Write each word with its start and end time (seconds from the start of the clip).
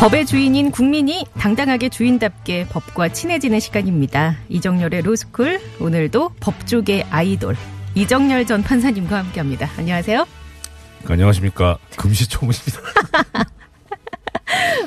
법의 0.00 0.26
주인인 0.26 0.70
국민이 0.70 1.24
당당하게 1.38 1.88
주인답게 1.88 2.66
법과 2.68 3.08
친해지는 3.08 3.60
시간입니다. 3.60 4.36
이정열의 4.50 5.00
로스쿨 5.02 5.58
오늘도 5.80 6.34
법조계 6.40 7.06
아이돌 7.10 7.56
이정열 7.94 8.46
전 8.46 8.62
판사님과 8.62 9.16
함께합니다. 9.18 9.70
안녕하세요. 9.78 10.26
안녕하십니까 11.06 11.78
금시초문입니다. 11.96 12.80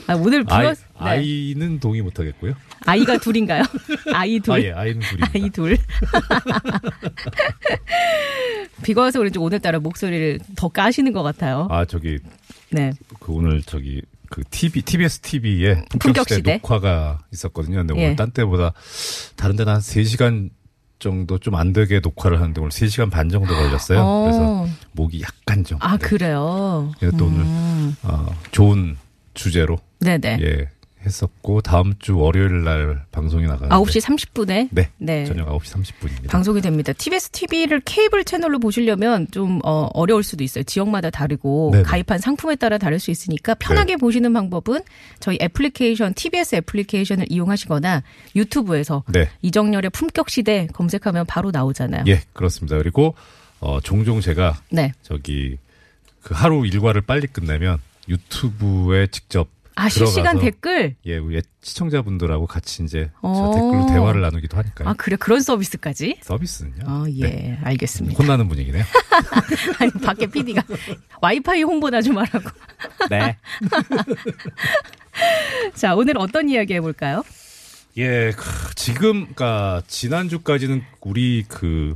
아, 0.08 0.16
오늘 0.16 0.44
아이, 0.48 0.62
불렀 0.62 0.78
네. 0.78 0.84
아이는 1.00 1.80
동의 1.80 2.02
못하겠고요. 2.02 2.54
아이가 2.86 3.18
둘인가요? 3.18 3.64
아이 4.14 4.40
둘. 4.40 4.54
아 4.54 4.62
예, 4.62 4.72
아이는 4.72 5.02
둘입니다. 5.02 5.32
아이 5.34 5.50
둘. 5.50 5.78
비가 8.84 9.02
와서 9.02 9.20
그런지 9.20 9.40
오늘따라 9.40 9.80
목소리를 9.80 10.40
더 10.56 10.70
까시는 10.70 11.14
것 11.14 11.24
같아요. 11.24 11.68
아 11.72 11.84
저기 11.86 12.20
네. 12.72 12.92
그 13.20 13.34
오늘 13.34 13.62
저기 13.64 14.02
그 14.30 14.44
TV 14.50 14.82
TBS 14.84 15.20
TV에 15.20 15.86
품격시대. 16.00 16.60
녹화가 16.62 17.20
있었거든요. 17.34 17.78
근데 17.78 17.96
예. 17.98 18.06
오늘 18.06 18.16
딴 18.16 18.32
때보다 18.32 18.74
다른 19.36 19.56
데는 19.56 19.74
한 19.74 19.80
3시간 19.82 20.50
정도 21.00 21.38
좀 21.38 21.56
안 21.56 21.72
되게 21.74 22.00
녹화를 22.02 22.40
하는데 22.40 22.60
오늘 22.60 22.72
3시간 22.72 23.10
반 23.10 23.30
정도 23.30 23.54
걸렸어요. 23.56 24.00
어. 24.02 24.24
그래서 24.24 24.68
목이 24.92 25.22
약간 25.22 25.64
좀 25.64 25.78
아, 25.82 25.98
네. 25.98 26.06
그래요? 26.08 26.92
그래서 27.00 27.16
또 27.18 27.26
오늘 27.28 27.40
음. 27.42 27.96
어, 28.04 28.28
좋은 28.52 28.98
주제로 29.34 29.78
네네. 30.02 30.40
예 30.42 30.70
했었고 31.06 31.62
다음 31.62 31.94
주 32.00 32.18
월요일 32.18 32.64
날 32.64 33.06
방송이 33.12 33.46
나가는데 33.46 33.74
9시 33.74 34.02
30분에 34.02 34.68
네, 34.72 34.90
네. 34.98 35.26
저녁 35.26 35.48
9시 35.48 35.84
30분입니다. 35.84 36.30
방송이 36.30 36.62
됩니다. 36.62 36.92
TBS 36.94 37.30
TV를 37.30 37.82
케이블 37.86 38.26
채널로 38.26 38.60
보시려면 38.60 39.28
좀 39.32 39.60
어, 39.64 39.88
어려울 39.94 40.24
수도 40.24 40.44
있어요. 40.44 40.64
지역마다 40.64 41.10
다르고 41.10 41.70
네네. 41.72 41.84
가입한 41.84 42.20
상품에 42.20 42.56
따라 42.56 42.78
다를 42.78 43.00
수 43.00 43.12
있으니까 43.12 43.54
편하게 43.56 43.96
보시는 43.96 44.34
방법은 44.34 44.82
저희 45.20 45.38
애플리케이션 45.42 46.14
TBS 46.14 46.56
애플리케이션을 46.56 47.28
이용하시거나 47.30 48.04
유튜브에서 48.36 49.04
네. 49.08 49.30
이정열의 49.42 49.92
품격 49.92 50.30
시대 50.30 50.68
검색하면 50.74 51.26
바로 51.26 51.52
나오잖아요. 51.52 52.04
예, 52.08 52.22
그렇습니다. 52.34 52.78
그리고 52.78 53.16
어 53.62 53.80
종종 53.82 54.20
제가 54.22 54.62
네. 54.70 54.92
저기 55.02 55.58
그 56.22 56.34
하루 56.34 56.66
일과를 56.66 57.02
빨리 57.02 57.28
끝내면 57.28 57.80
유튜브에 58.10 59.08
직접 59.08 59.48
아 59.80 59.88
실시간 59.88 60.40
댓글. 60.40 60.96
예, 61.06 61.18
우리 61.18 61.42
시청자분들하고 61.62 62.48
같이 62.48 62.84
이제 62.84 63.10
어. 63.22 63.34
저 63.34 63.60
댓글로 63.60 63.86
대화를 63.88 64.22
나누기도 64.22 64.58
하니까요. 64.58 64.90
아 64.90 64.94
그래 64.98 65.16
그런 65.18 65.42
서비스까지? 65.42 66.18
서비스는요. 66.22 66.84
아 66.86 67.06
예 67.10 67.22
네. 67.24 67.60
알겠습니다. 67.64 68.22
혼나는 68.22 68.50
분위기네요. 68.50 68.84
아니 69.80 69.92
밖에 70.04 70.28
PD가 70.28 70.64
와이파이 71.22 71.64
홍보나 71.64 72.02
좀 72.02 72.18
하라고. 72.18 72.50
네. 73.10 73.38
자 75.76 75.96
오늘 75.96 76.18
어떤 76.18 76.50
이야기 76.50 76.74
해볼까요? 76.76 77.24
예, 77.98 78.32
크, 78.36 78.76
지금 78.76 79.24
그니까 79.26 79.82
지난주까지는 79.88 80.84
우리 81.02 81.44
그 81.48 81.96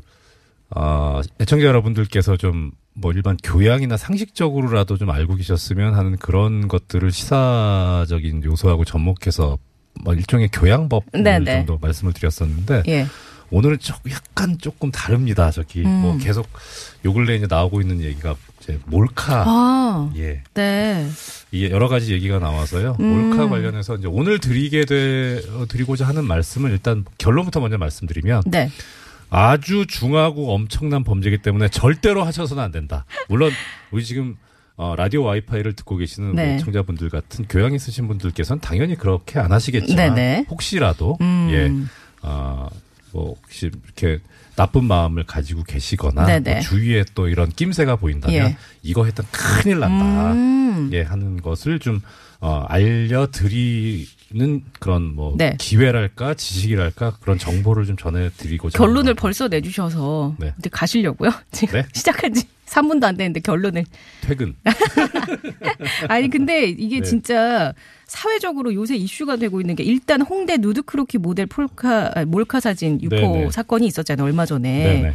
아, 0.69 1.21
애청자 1.39 1.65
여러분들께서 1.65 2.37
좀 2.37 2.71
뭐 2.93 3.11
일반 3.11 3.37
교양이나 3.43 3.97
상식적으로라도 3.97 4.97
좀 4.97 5.09
알고 5.09 5.35
계셨으면 5.35 5.95
하는 5.95 6.17
그런 6.17 6.67
것들을 6.67 7.11
시사적인 7.11 8.43
요소하고 8.43 8.85
접목해서 8.85 9.57
뭐 10.03 10.13
일종의 10.13 10.49
교양법 10.51 11.05
네네. 11.11 11.45
정도 11.45 11.77
말씀을 11.79 12.13
드렸었는데 12.13 12.83
예. 12.87 13.07
오늘은 13.51 13.77
조, 13.79 13.93
약간 14.09 14.57
조금 14.57 14.91
다릅니다. 14.91 15.51
저기 15.51 15.81
음. 15.85 15.89
뭐 15.89 16.17
계속 16.17 16.47
요 17.05 17.13
근래 17.13 17.35
이제 17.35 17.45
나오고 17.47 17.81
있는 17.81 18.01
얘기가 18.01 18.35
이제 18.59 18.79
몰카 18.85 19.43
아 19.45 20.11
예. 20.15 20.41
네. 20.55 21.07
이게 21.51 21.69
여러 21.69 21.87
가지 21.87 22.13
얘기가 22.13 22.39
나와서요. 22.39 22.97
음. 22.99 23.29
몰카 23.29 23.49
관련해서 23.49 23.95
이제 23.95 24.07
오늘 24.07 24.39
드리게 24.39 24.85
돼 24.85 25.41
어, 25.51 25.65
드리고자 25.67 26.07
하는 26.07 26.25
말씀을 26.25 26.71
일단 26.71 27.05
결론부터 27.19 27.59
먼저 27.59 27.77
말씀드리면 27.77 28.43
네. 28.47 28.71
아주 29.33 29.87
중하고 29.87 30.53
엄청난 30.53 31.03
범죄이기 31.03 31.39
때문에 31.39 31.67
절대로 31.69 32.23
하셔서는 32.23 32.61
안 32.61 32.71
된다. 32.71 33.05
물론 33.27 33.51
우리 33.91 34.05
지금 34.05 34.37
어, 34.75 34.95
라디오 34.95 35.23
와이파이를 35.23 35.73
듣고 35.73 35.97
계시는 35.97 36.35
네. 36.35 36.57
청자분들 36.57 37.09
같은 37.09 37.45
교양 37.47 37.73
있으신 37.73 38.07
분들께서는 38.07 38.61
당연히 38.61 38.95
그렇게 38.95 39.39
안 39.39 39.51
하시겠지만 39.51 40.15
네네. 40.15 40.45
혹시라도 40.49 41.17
음. 41.21 41.47
예, 41.51 41.71
어, 42.27 42.69
뭐 43.13 43.35
혹시 43.43 43.67
이렇게 43.67 44.19
나쁜 44.55 44.83
마음을 44.85 45.23
가지고 45.23 45.63
계시거나 45.63 46.25
네네. 46.25 46.51
뭐 46.53 46.61
주위에 46.61 47.05
또 47.15 47.27
이런 47.27 47.49
낌새가 47.49 47.95
보인다면 47.95 48.35
예. 48.35 48.57
이거 48.83 49.05
했던 49.05 49.25
큰일 49.31 49.79
난다. 49.79 50.33
음. 50.33 50.89
예, 50.91 51.01
하는 51.01 51.41
것을 51.41 51.79
좀, 51.79 52.01
어, 52.39 52.65
알려드리는 52.67 54.63
그런 54.79 55.15
뭐, 55.15 55.35
네. 55.37 55.55
기회랄까, 55.59 56.33
지식이랄까, 56.33 57.17
그런 57.21 57.37
정보를 57.37 57.85
좀 57.85 57.95
전해드리고자. 57.95 58.77
결론을 58.77 59.13
벌써 59.13 59.47
내주셔서 59.47 60.35
네. 60.39 60.53
이제 60.59 60.69
가시려고요. 60.71 61.31
지금 61.51 61.81
네? 61.81 61.87
시작한 61.93 62.33
지 62.33 62.47
3분도 62.73 63.03
안 63.03 63.15
됐는데 63.15 63.39
결론을. 63.41 63.85
퇴근. 64.21 64.55
아니 66.09 66.29
근데 66.29 66.65
이게 66.65 66.97
네. 66.97 67.03
진짜 67.03 67.73
사회적으로 68.05 68.73
요새 68.73 68.95
이슈가 68.95 69.35
되고 69.35 69.61
있는 69.61 69.75
게 69.75 69.83
일단 69.83 70.21
홍대 70.21 70.57
누드크로키 70.57 71.19
모델 71.19 71.45
폴카 71.45 72.11
아, 72.15 72.25
몰카 72.25 72.59
사진 72.59 73.01
유포 73.01 73.15
네네. 73.15 73.51
사건이 73.51 73.85
있었잖아요 73.87 74.25
얼마 74.25 74.45
전에 74.45 74.83
네네. 74.83 75.13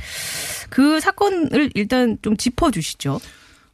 그 0.71 1.01
사건을 1.01 1.71
일단 1.75 2.19
좀 2.23 2.37
짚어주시죠. 2.37 3.21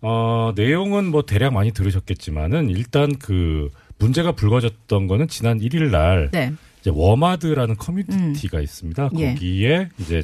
어, 0.01 0.53
내용은 0.55 1.07
뭐 1.07 1.23
대략 1.23 1.53
많이 1.53 1.73
들으셨겠지만은 1.73 2.71
일단 2.71 3.17
그 3.17 3.71
문제가 3.99 4.33
불거졌던 4.33 5.07
거는 5.07 5.29
지난 5.29 5.61
1일 5.61 5.91
날 5.91 6.29
네, 6.33 6.53
이제 6.81 6.91
워마드라는 6.93 7.77
커뮤니티가 7.77 8.61
있습니다. 8.61 9.11
예. 9.17 9.29
거기에 9.35 9.89
이제 9.99 10.23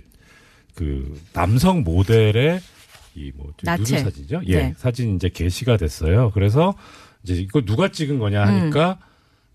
그 0.74 1.18
남성 1.32 1.82
모델의 1.82 2.60
이뭐. 3.14 3.52
누드 3.78 3.98
사진이죠. 3.98 4.42
예. 4.46 4.56
네. 4.56 4.74
사진이 4.76 5.16
이제 5.16 5.28
게시가 5.28 5.76
됐어요. 5.76 6.30
그래서 6.32 6.74
이제 7.22 7.34
이거 7.34 7.60
누가 7.62 7.88
찍은 7.90 8.18
거냐 8.18 8.42
하니까 8.46 8.98
음. 9.00 9.04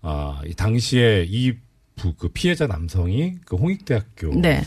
아, 0.02 0.40
이 0.46 0.54
당시에 0.54 1.26
이 1.28 1.54
부, 1.96 2.14
그 2.14 2.28
피해자 2.28 2.66
남성이 2.66 3.36
그 3.44 3.56
홍익대학교에서 3.56 4.40
네. 4.40 4.62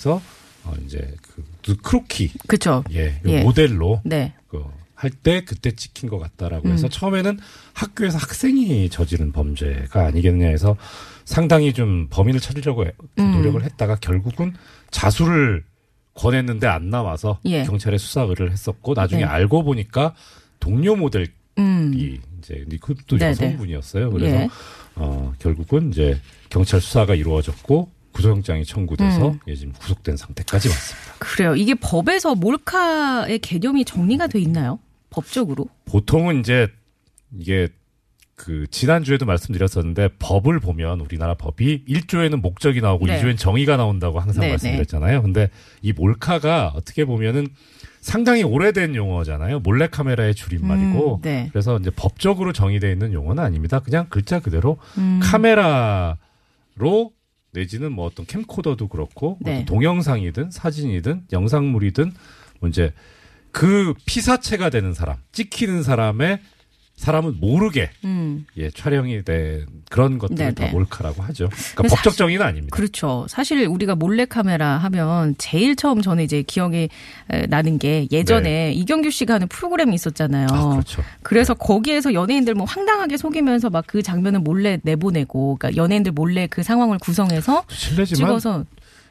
어, 0.66 0.74
이제 0.86 1.16
그 1.64 1.76
크로키 1.78 2.32
그렇죠. 2.48 2.84
예, 2.92 3.08
요 3.08 3.14
예. 3.28 3.44
모델로 3.44 4.02
네, 4.04 4.34
그 4.48 4.64
할때 4.96 5.46
그때 5.46 5.72
찍힌 5.72 6.10
것 6.10 6.18
같다라고 6.20 6.68
음. 6.68 6.74
해서 6.74 6.90
처음에는 6.90 7.40
학교에서 7.74 8.18
학생이 8.18 8.90
저지른 8.90 9.32
범죄가 9.32 10.08
아니겠느냐 10.08 10.48
해서 10.50 10.76
상당히 11.24 11.72
좀 11.72 12.08
범인을 12.10 12.40
찾으려고 12.40 12.86
해- 12.86 12.92
음. 13.20 13.32
노력을 13.34 13.64
했다가 13.64 13.96
결국은 13.98 14.54
자수를 14.92 15.64
권했는데 16.20 16.68
안 16.68 16.90
나와서 16.90 17.40
예. 17.46 17.64
경찰에 17.64 17.98
수사 17.98 18.22
의뢰를 18.22 18.52
했었고 18.52 18.94
나중에 18.94 19.22
네. 19.22 19.28
알고 19.28 19.64
보니까 19.64 20.14
동료 20.60 20.96
모델이 20.96 21.28
음, 21.58 21.94
이제 22.40 22.66
그것도 22.82 23.18
네네. 23.18 23.32
여성분이었어요. 23.32 24.12
그래서 24.12 24.36
예. 24.36 24.50
어 24.96 25.34
결국은 25.40 25.90
이제 25.90 26.20
경찰 26.50 26.82
수사가 26.82 27.16
이루어졌고 27.16 27.90
구속영장이 28.12 28.66
청구돼서 28.66 29.30
음. 29.30 29.40
예, 29.48 29.56
지금 29.56 29.72
구속된 29.74 30.18
상태까지 30.18 30.68
왔습니다. 30.68 31.14
그래요. 31.20 31.56
이게 31.56 31.74
법에서 31.76 32.36
몰카의 32.36 33.40
개념이 33.40 33.86
정리가 33.86 34.28
돼 34.28 34.40
있나요? 34.42 34.80
법적으로? 35.10 35.70
보통은 35.86 36.42
이제 36.42 36.68
이게 37.38 37.70
그 38.40 38.66
지난주에도 38.72 39.26
말씀드렸었는데 39.26 40.12
법을 40.18 40.62
보면 40.62 41.02
우리나라 41.02 41.34
법이 41.34 41.84
1조에는 41.86 42.40
목적이 42.40 42.80
나오고 42.80 43.06
네. 43.06 43.22
2조엔 43.22 43.38
정의가 43.38 43.76
나온다고 43.76 44.22
항상 44.22 44.44
네, 44.44 44.52
말씀드렸잖아요. 44.52 45.22
근데 45.22 45.50
이 45.82 45.92
몰카가 45.92 46.72
어떻게 46.74 47.04
보면은 47.04 47.48
상당히 48.00 48.44
오래된 48.44 48.96
용어잖아요. 48.96 49.60
몰래카메라의 49.60 50.36
줄임말이고. 50.36 51.16
음, 51.18 51.22
네. 51.22 51.50
그래서 51.52 51.78
이제 51.80 51.90
법적으로 51.90 52.54
정의되어 52.54 52.90
있는 52.90 53.12
용어는 53.12 53.44
아닙니다. 53.44 53.80
그냥 53.80 54.06
글자 54.10 54.40
그대로 54.40 54.78
음. 54.98 55.20
카메라로 55.22 56.16
내지는 57.52 57.92
뭐 57.92 58.06
어떤 58.06 58.26
캠코더도 58.26 58.88
그렇고 58.88 59.38
네. 59.42 59.52
어떤 59.52 59.66
동영상이든 59.66 60.52
사진이든 60.52 61.24
영상물이든 61.34 62.14
뭐 62.62 62.70
이제 62.70 62.94
그 63.52 63.94
피사체가 64.06 64.70
되는 64.70 64.94
사람, 64.94 65.18
찍히는 65.34 65.84
사람의 65.84 66.40
사람은 67.00 67.40
모르게 67.40 67.90
음. 68.04 68.46
예, 68.58 68.70
촬영이 68.70 69.24
된 69.24 69.66
그런 69.90 70.18
것들을 70.18 70.54
네네. 70.54 70.54
다 70.54 70.68
몰카라고 70.72 71.24
하죠. 71.24 71.50
그러니까 71.74 71.96
법적 71.96 72.18
정의는 72.18 72.46
아닙니다. 72.46 72.76
그렇죠. 72.76 73.26
사실 73.30 73.66
우리가 73.66 73.96
몰래 73.96 74.26
카메라 74.26 74.78
하면 74.78 75.34
제일 75.38 75.78
처음 75.78 76.02
저는 76.02 76.26
이제 76.26 76.42
기억이 76.42 76.90
에, 77.32 77.48
나는 77.48 77.80
게 77.80 78.08
예전에 78.12 78.74
이경규 78.74 79.12
씨가 79.12 79.36
하는 79.36 79.48
프로그램이 79.48 79.96
있었잖아요. 79.96 80.48
네. 80.48 80.54
아, 80.54 80.70
그렇죠. 80.70 81.02
그래서 81.24 81.54
거기에서 81.54 82.14
연예인들 82.14 82.54
뭐 82.54 82.66
황당하게 82.66 83.18
속이면서 83.18 83.70
막 83.70 83.90
그 83.90 84.04
장면을 84.04 84.42
몰래 84.42 84.78
내보내고, 84.84 85.58
그러니까 85.58 85.82
연예인들 85.82 86.12
몰래 86.12 86.46
그 86.46 86.62
상황을 86.62 87.00
구성해서 87.00 87.64
실례지만 87.70 88.30
찍어서 88.30 88.66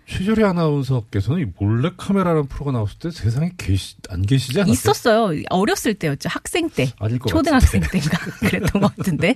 최철희 0.08 0.42
아나운서께서는 0.42 1.42
이 1.42 1.46
몰래 1.58 1.90
카메라라는 1.96 2.46
프로가 2.46 2.72
나왔을 2.72 2.98
때 2.98 3.10
세상에 3.10 3.50
계시 3.58 3.96
안 4.08 4.22
계시지 4.22 4.58
않았어요? 4.58 4.72
있었어요. 4.72 5.42
어렸을 5.50 5.94
때였죠. 5.94 6.28
학생 6.30 6.70
때. 6.70 6.88
아닐 6.98 7.18
것 7.18 7.28
초등학생 7.28 7.82
같은데. 7.82 8.08
때인가 8.08 8.18
그랬던 8.48 8.80
것 8.82 8.96
같은데. 8.96 9.34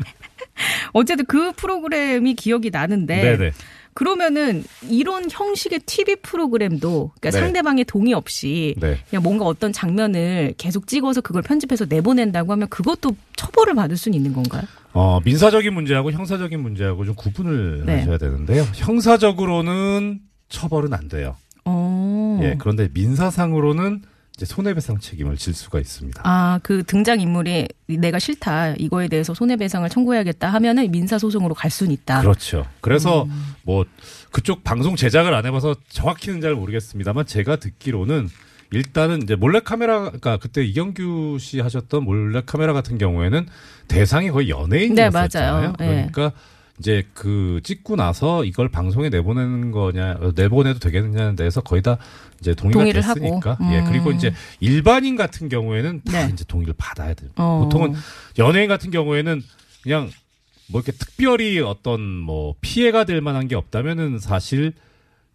어쨌든 0.92 1.26
그 1.26 1.52
프로그램이 1.52 2.34
기억이 2.34 2.70
나는데 2.70 3.22
네네. 3.22 3.52
그러면은 3.94 4.64
이런 4.88 5.28
형식의 5.30 5.80
TV 5.80 6.16
프로그램도 6.16 7.12
그러니까 7.20 7.30
네. 7.30 7.44
상대방의 7.44 7.84
동의 7.84 8.14
없이 8.14 8.74
네. 8.78 8.98
그냥 9.10 9.22
뭔가 9.22 9.44
어떤 9.44 9.72
장면을 9.72 10.54
계속 10.56 10.86
찍어서 10.86 11.20
그걸 11.20 11.42
편집해서 11.42 11.84
내보낸다고 11.86 12.50
하면 12.52 12.68
그것도 12.68 13.14
처벌을 13.36 13.74
받을 13.74 13.98
수는 13.98 14.16
있는 14.16 14.32
건가요? 14.32 14.62
어, 14.94 15.20
민사적인 15.24 15.74
문제하고 15.74 16.10
형사적인 16.12 16.58
문제하고 16.60 17.04
좀 17.04 17.14
구분을 17.14 17.84
네. 17.84 17.98
하셔야 18.00 18.16
되는데요. 18.16 18.62
형사적으로는 18.74 20.20
처벌은 20.52 20.92
안 20.94 21.08
돼요. 21.08 21.36
어. 21.64 22.38
예, 22.42 22.56
그런데 22.58 22.88
민사상으로는 22.92 24.02
이제 24.36 24.46
손해배상 24.46 24.98
책임을 24.98 25.36
질 25.36 25.54
수가 25.54 25.78
있습니다. 25.78 26.22
아, 26.24 26.58
그 26.62 26.84
등장 26.84 27.20
인물이 27.20 27.68
내가 27.86 28.18
싫다. 28.18 28.74
이거에 28.78 29.08
대해서 29.08 29.34
손해배상을 29.34 29.88
청구해야겠다 29.88 30.48
하면은 30.48 30.90
민사 30.90 31.18
소송으로 31.18 31.54
갈 31.54 31.70
수는 31.70 31.92
있다. 31.92 32.22
그렇죠. 32.22 32.66
그래서 32.80 33.24
음. 33.24 33.54
뭐 33.62 33.84
그쪽 34.30 34.64
방송 34.64 34.96
제작을 34.96 35.34
안 35.34 35.44
해봐서 35.44 35.74
정확히는 35.88 36.40
잘 36.40 36.54
모르겠습니다만 36.54 37.26
제가 37.26 37.56
듣기로는 37.56 38.28
일단은 38.70 39.22
이제 39.22 39.36
몰래 39.36 39.60
카메라, 39.60 40.00
그러니까 40.04 40.38
그때 40.38 40.64
이경규 40.64 41.36
씨 41.38 41.60
하셨던 41.60 42.04
몰래 42.04 42.42
카메라 42.44 42.72
같은 42.72 42.96
경우에는 42.96 43.46
대상이 43.86 44.30
거의 44.30 44.46
네, 44.46 44.52
연예인이었잖아요. 44.52 45.50
맞아요. 45.52 45.72
예. 45.80 46.08
그러니까 46.10 46.32
이제 46.78 47.04
그 47.14 47.60
찍고 47.62 47.96
나서 47.96 48.44
이걸 48.44 48.68
방송에 48.68 49.08
내보내는 49.08 49.70
거냐, 49.70 50.16
어, 50.20 50.32
내보내도 50.34 50.78
되겠느냐에 50.78 51.36
대해서 51.36 51.60
거의 51.60 51.82
다 51.82 51.98
이제 52.40 52.54
동의가 52.54 52.84
됐으니까. 52.84 53.52
하고. 53.52 53.72
예. 53.72 53.80
음. 53.80 53.84
그리고 53.88 54.10
이제 54.10 54.32
일반인 54.60 55.16
같은 55.16 55.48
경우에는 55.48 56.02
다 56.04 56.26
네. 56.26 56.32
이제 56.32 56.44
동의를 56.44 56.74
받아야 56.76 57.14
돼요. 57.14 57.30
어. 57.36 57.60
보통은 57.62 57.94
연예인 58.38 58.68
같은 58.68 58.90
경우에는 58.90 59.42
그냥 59.82 60.10
뭐 60.68 60.80
이렇게 60.80 60.92
특별히 60.92 61.60
어떤 61.60 62.00
뭐 62.00 62.54
피해가 62.60 63.04
될 63.04 63.20
만한 63.20 63.46
게 63.48 63.54
없다면은 63.54 64.18
사실 64.18 64.72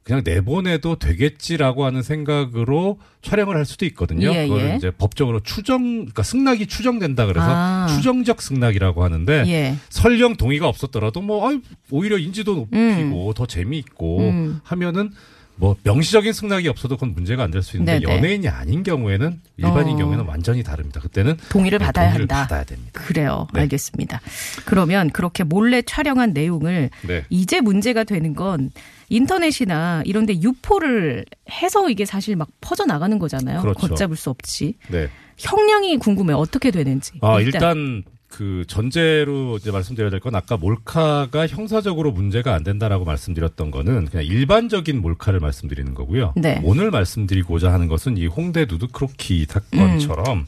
그냥 0.08 0.22
내보내도 0.24 1.00
되겠지라고 1.00 1.84
하는 1.84 2.02
생각으로 2.02 2.98
촬영을 3.22 3.58
할 3.58 3.66
수도 3.66 3.86
있거든요. 3.88 4.34
예, 4.34 4.48
그걸 4.48 4.62
예. 4.62 4.76
이제 4.78 4.90
법적으로 4.90 5.42
추정, 5.42 5.96
그러니까 5.96 6.24
승낙이 6.24 6.68
추정된다 6.68 7.26
그래서 7.26 7.46
아. 7.46 7.88
추정적 7.90 8.42
승낙이라고 8.42 9.04
하는데 9.04 9.44
예. 9.48 9.76
설령 9.90 10.38
동의가 10.38 10.70
없었더라도 10.70 11.22
뭐 11.22 11.50
아유, 11.50 11.60
오히려 11.92 12.18
인지도 12.18 12.56
높이고 12.56 13.34
더 13.34 13.46
재미있고 13.46 14.20
음. 14.20 14.60
하면은 14.64 15.12
뭐 15.60 15.76
명시적인 15.84 16.34
승낙이 16.34 16.68
없어도 16.70 16.96
그건 16.98 17.14
문제가 17.14 17.44
안 17.44 17.52
될 17.52 17.64
수 17.64 17.78
있는데 17.78 18.00
네네. 18.00 18.18
연예인이 18.18 18.48
아닌 18.48 18.84
경우에는 18.84 19.42
일반인 19.58 19.96
어. 19.96 19.98
경우에는 19.98 20.26
완전히 20.26 20.64
다릅니다. 20.64 21.00
그때는 21.02 21.36
동의를 21.50 21.80
네, 21.80 21.86
받아야 21.86 22.10
동의를 22.12 22.22
한다. 22.24 22.44
받아야 22.48 22.64
됩니다. 22.64 23.02
그래요. 23.02 23.48
네. 23.54 23.62
알겠습니다. 23.62 24.22
그러면 24.66 25.10
그렇게 25.10 25.44
몰래 25.44 25.82
촬영한 25.82 26.34
내용을 26.34 26.90
네. 27.08 27.26
이제 27.30 27.60
문제가 27.62 28.04
되는 28.04 28.36
건 28.36 28.70
인터넷이나 29.10 30.04
이런 30.06 30.26
데 30.26 30.40
유포를 30.40 31.26
해서 31.50 31.90
이게 31.90 32.06
사실 32.06 32.36
막 32.36 32.50
퍼져 32.62 32.86
나가는 32.86 33.18
거잖아요. 33.18 33.62
그렇죠. 33.62 33.88
걷잡을 33.88 34.16
수 34.16 34.30
없이. 34.30 34.76
네. 34.90 35.10
형량이 35.38 35.98
궁금해. 35.98 36.34
요 36.34 36.38
어떻게 36.38 36.72
되는지. 36.72 37.14
아, 37.22 37.40
일단 37.40 38.04
그 38.30 38.66
전제로 38.68 39.56
이제 39.58 39.72
말씀드려야 39.72 40.10
될 40.12 40.20
건 40.20 40.36
아까 40.36 40.58
몰카가 40.58 41.48
형사적으로 41.48 42.12
문제가 42.12 42.54
안 42.54 42.64
된다라고 42.64 43.06
말씀드렸던 43.06 43.72
거는 43.72 44.06
그냥 44.08 44.26
일반적인 44.26 45.00
몰카를 45.02 45.40
말씀드리는 45.40 45.94
거고요. 45.94 46.34
네. 46.36 46.60
오늘 46.64 46.92
말씀드리고자 46.92 47.72
하는 47.72 47.88
것은 47.88 48.18
이 48.18 48.28
홍대 48.28 48.66
누드 48.66 48.88
크로키 48.88 49.46
사건처럼 49.50 50.40
음. 50.40 50.46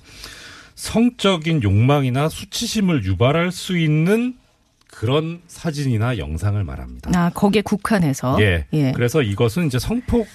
성적인 0.75 1.63
욕망이나 1.63 2.29
수치심을 2.29 3.03
유발할 3.05 3.51
수 3.51 3.77
있는 3.77 4.35
그런 4.87 5.41
사진이나 5.47 6.17
영상을 6.17 6.61
말합니다. 6.63 7.11
아, 7.15 7.29
거기에 7.29 7.61
국한해서. 7.61 8.37
예. 8.41 8.65
예. 8.73 8.91
그래서 8.93 9.21
이것은 9.21 9.67
이제 9.67 9.77
성폭 9.79 10.27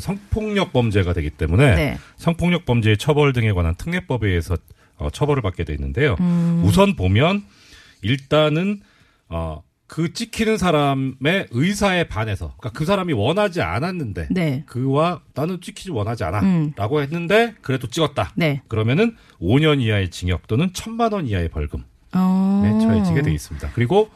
성폭력 0.00 0.72
범죄가 0.72 1.12
되기 1.12 1.30
때문에 1.30 1.74
네. 1.74 1.98
성폭력 2.16 2.64
범죄의 2.66 2.98
처벌 2.98 3.32
등에 3.32 3.52
관한 3.52 3.74
특례법에 3.74 4.28
의해서 4.28 4.56
어, 4.96 5.10
처벌을 5.10 5.42
받게 5.42 5.64
돼 5.64 5.72
있는데요. 5.74 6.16
음. 6.20 6.62
우선 6.64 6.94
보면 6.96 7.44
일단은 8.02 8.80
어, 9.28 9.62
그 9.86 10.12
찍히는 10.14 10.56
사람의 10.56 11.48
의사에 11.50 12.04
반해서 12.04 12.54
그러니까 12.58 12.70
그 12.70 12.86
사람이 12.86 13.12
원하지 13.12 13.60
않았는데 13.60 14.28
네. 14.30 14.64
그와 14.66 15.20
나는 15.34 15.60
찍히지 15.60 15.90
원하지 15.90 16.24
음. 16.24 16.28
않아라고 16.28 17.02
했는데 17.02 17.54
그래도 17.60 17.88
찍었다. 17.88 18.32
네. 18.34 18.62
그러면은 18.68 19.16
5년 19.40 19.82
이하의 19.82 20.10
징역 20.10 20.46
또는 20.46 20.72
1천만 20.72 21.12
원 21.12 21.26
이하의 21.26 21.50
벌금에 21.50 21.82
어. 22.14 22.78
처해지게 22.80 23.20
돼 23.20 23.32
있습니다. 23.34 23.70
그리고 23.74 24.10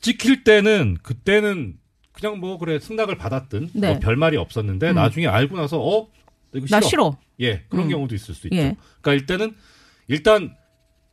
찍힐 0.00 0.44
때는 0.44 0.98
그때는 1.02 1.74
그냥 2.12 2.38
뭐 2.38 2.58
그래 2.58 2.78
승낙을 2.78 3.16
받았든 3.16 3.70
네. 3.74 3.90
뭐 3.92 3.98
별말이 3.98 4.36
없었는데 4.36 4.90
음. 4.90 4.94
나중에 4.94 5.26
알고 5.26 5.56
나서 5.56 5.80
어 5.80 6.08
이거 6.54 6.66
나 6.68 6.80
싫어. 6.80 7.16
예, 7.40 7.64
그런 7.68 7.86
음. 7.86 7.90
경우도 7.90 8.14
있을 8.14 8.34
수 8.34 8.46
있죠. 8.46 8.56
예. 8.56 8.76
그러니까 9.00 9.14
일단은 9.14 9.54
일단 10.10 10.54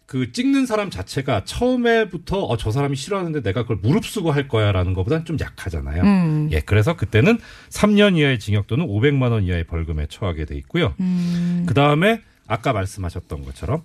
그 0.07 0.31
찍는 0.31 0.65
사람 0.65 0.89
자체가 0.89 1.43
처음에부터 1.43 2.39
어, 2.39 2.57
저 2.57 2.71
사람이 2.71 2.95
싫어하는데 2.95 3.41
내가 3.41 3.63
그걸 3.63 3.77
무릅쓰고 3.77 4.31
할 4.31 4.47
거야라는 4.47 4.93
것보다는 4.93 5.25
좀 5.25 5.37
약하잖아요. 5.39 6.01
음. 6.01 6.49
예, 6.51 6.61
그래서 6.61 6.95
그때는 6.95 7.37
3년 7.69 8.17
이하의 8.17 8.39
징역 8.39 8.67
또는 8.67 8.87
500만 8.87 9.31
원 9.31 9.43
이하의 9.43 9.65
벌금에 9.65 10.07
처하게 10.07 10.45
돼 10.45 10.55
있고요. 10.55 10.95
음. 11.01 11.65
그 11.67 11.73
다음에 11.73 12.21
아까 12.47 12.73
말씀하셨던 12.73 13.43
것처럼 13.43 13.83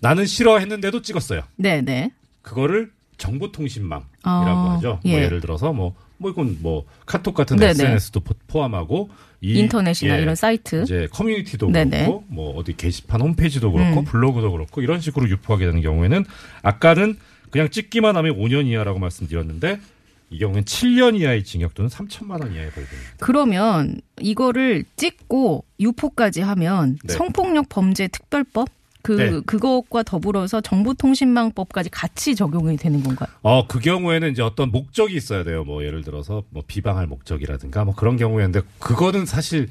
나는 0.00 0.26
싫어했는데도 0.26 1.02
찍었어요. 1.02 1.42
네, 1.56 1.80
네. 1.82 2.10
그거를 2.42 2.90
정보통신망이라고 3.16 4.08
어, 4.24 4.70
하죠. 4.76 5.00
예. 5.04 5.12
뭐 5.12 5.20
예를 5.20 5.40
들어서 5.40 5.72
뭐, 5.72 5.94
뭐 6.20 6.30
이건 6.30 6.58
뭐 6.60 6.84
카톡 7.06 7.34
같은 7.34 7.56
네네. 7.56 7.70
SNS도 7.70 8.20
포함하고 8.46 9.08
이 9.40 9.58
인터넷이나 9.58 10.18
예, 10.18 10.22
이런 10.22 10.34
사이트. 10.34 10.82
이제 10.82 11.08
커뮤니티도 11.10 11.70
네네. 11.70 12.04
그렇고 12.04 12.24
뭐 12.28 12.54
어디 12.56 12.76
게시판 12.76 13.22
홈페이지도 13.22 13.72
그렇고 13.72 14.00
음. 14.00 14.04
블로그도 14.04 14.52
그렇고 14.52 14.82
이런 14.82 15.00
식으로 15.00 15.28
유포하게 15.30 15.64
되는 15.64 15.80
경우에는 15.80 16.24
아까는 16.62 17.16
그냥 17.50 17.70
찍기만 17.70 18.16
하면 18.18 18.36
5년 18.36 18.66
이하라고 18.66 18.98
말씀드렸는데 18.98 19.80
이 20.28 20.38
경우는 20.38 20.64
7년 20.64 21.18
이하의 21.18 21.42
징역 21.42 21.72
또는 21.72 21.88
3천만 21.88 22.42
원 22.42 22.52
이하의 22.52 22.70
벌금입니다. 22.70 23.16
그러면 23.18 24.00
이거를 24.20 24.84
찍고 24.96 25.64
유포까지 25.80 26.42
하면 26.42 26.98
네. 27.02 27.14
성폭력 27.14 27.70
범죄 27.70 28.08
특별법 28.08 28.68
그 29.02 29.12
네. 29.12 29.40
그것과 29.46 30.02
더불어서 30.02 30.60
정보통신망법까지 30.60 31.90
같이 31.90 32.34
적용이 32.34 32.76
되는 32.76 33.02
건가요? 33.02 33.28
어, 33.42 33.66
그 33.66 33.78
경우에는 33.80 34.30
이제 34.30 34.42
어떤 34.42 34.70
목적이 34.70 35.16
있어야 35.16 35.44
돼요. 35.44 35.64
뭐 35.64 35.84
예를 35.84 36.02
들어서 36.02 36.42
뭐 36.50 36.62
비방할 36.66 37.06
목적이라든가 37.06 37.84
뭐 37.84 37.94
그런 37.94 38.16
경우였는데 38.16 38.66
그거는 38.78 39.26
사실 39.26 39.68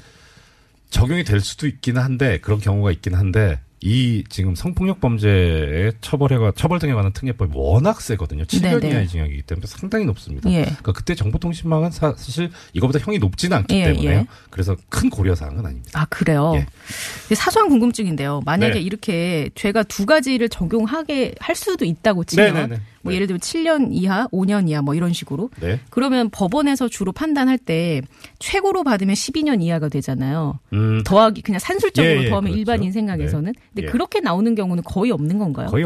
적용이 0.90 1.24
될 1.24 1.40
수도 1.40 1.66
있긴 1.66 1.98
한데 1.98 2.38
그런 2.40 2.58
경우가 2.58 2.90
있긴 2.90 3.14
한데 3.14 3.60
이 3.82 4.24
지금 4.28 4.54
성폭력 4.54 5.00
범죄의 5.00 5.94
처벌에 6.02 6.36
관 6.36 6.52
처벌 6.54 6.78
등에 6.78 6.92
관한 6.92 7.12
특례법이 7.12 7.52
워낙 7.54 8.00
세거든요. 8.02 8.44
7년 8.44 8.80
네네. 8.80 8.90
이하의 8.90 9.08
징역이기 9.08 9.42
때문에 9.42 9.66
상당히 9.66 10.04
높습니다. 10.04 10.50
예. 10.50 10.64
그러니까 10.64 10.92
그때 10.92 11.14
정보통신망은 11.14 11.90
사, 11.90 12.14
실 12.18 12.50
이거보다 12.74 12.98
형이 12.98 13.18
높지는 13.18 13.56
않기 13.58 13.78
예, 13.78 13.84
때문에요. 13.84 14.10
예. 14.10 14.26
그래서 14.50 14.76
큰 14.90 15.08
고려 15.08 15.34
사항은 15.34 15.64
아닙니다. 15.64 15.98
아 15.98 16.06
그래요. 16.10 16.52
예. 16.56 17.34
사소한 17.34 17.70
궁금증인데요. 17.70 18.42
만약에 18.44 18.74
네. 18.74 18.80
이렇게 18.80 19.48
죄가 19.54 19.84
두 19.84 20.04
가지를 20.04 20.50
적용하게 20.50 21.36
할 21.40 21.54
수도 21.54 21.86
있다고 21.86 22.24
치면 22.24 22.52
네네네. 22.52 22.80
뭐 23.02 23.12
네. 23.12 23.16
예를 23.16 23.26
들면 23.26 23.40
7년 23.40 23.88
이하, 23.92 24.28
5년 24.28 24.68
이하 24.68 24.82
뭐 24.82 24.94
이런 24.94 25.12
식으로 25.12 25.50
네. 25.60 25.80
그러면 25.90 26.28
법원에서 26.30 26.88
주로 26.88 27.12
판단할 27.12 27.56
때 27.56 28.02
최고로 28.38 28.84
받으면 28.84 29.14
12년 29.14 29.62
이하가 29.62 29.88
되잖아요. 29.88 30.58
음, 30.72 31.02
더하기 31.04 31.42
그냥 31.42 31.58
산술적으로 31.58 32.22
예, 32.22 32.24
예, 32.24 32.28
더하면 32.28 32.52
그렇죠. 32.52 32.58
일반인 32.58 32.92
생각에서는. 32.92 33.54
근데 33.74 33.86
예. 33.86 33.90
그렇게 33.90 34.20
나오는 34.20 34.54
경우는 34.54 34.82
거의 34.84 35.10
없는 35.12 35.38
건가요? 35.38 35.68
거의 35.68 35.84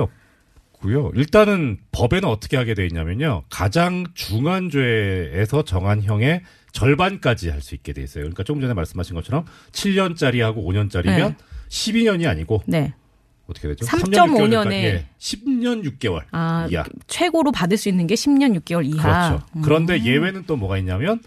있고요. 0.85 1.11
일단은 1.15 1.79
법에는 1.93 2.29
어떻게 2.29 2.57
하게 2.57 2.75
돼 2.75 2.87
있냐면요. 2.87 3.45
가장 3.51 4.05
중한 4.15 4.71
죄에서 4.71 5.65
정한 5.65 6.03
형의 6.03 6.43
절반까지 6.73 7.51
할 7.51 7.61
수 7.61 7.75
있게 7.75 7.93
돼 7.93 8.03
있어요. 8.03 8.25
그러니까 8.25 8.43
조금 8.43 8.61
전에 8.61 8.75
말씀하신 8.75 9.15
것처럼 9.15 9.45
7년짜리하고 9.73 10.57
5년짜리면 10.65 11.05
네. 11.29 11.37
12년이 11.69 12.29
아니고 12.29 12.63
네. 12.67 12.93
어떻게 13.47 13.69
되죠? 13.69 13.87
3.5 13.87 14.13
3.5 14.15 14.49
년에 14.49 15.07
10년 15.19 15.85
6개월 15.99 16.23
아, 16.33 16.67
이하. 16.71 16.85
최고로 17.07 17.53
받을 17.53 17.77
수 17.77 17.89
있는 17.89 18.07
게 18.07 18.15
10년 18.15 18.59
6개월 18.61 18.85
이하. 18.85 19.29
그렇죠. 19.31 19.47
음. 19.57 19.63
그런데 19.63 20.03
예외는 20.03 20.45
또 20.47 20.57
뭐가 20.57 20.77
있냐면 20.79 21.21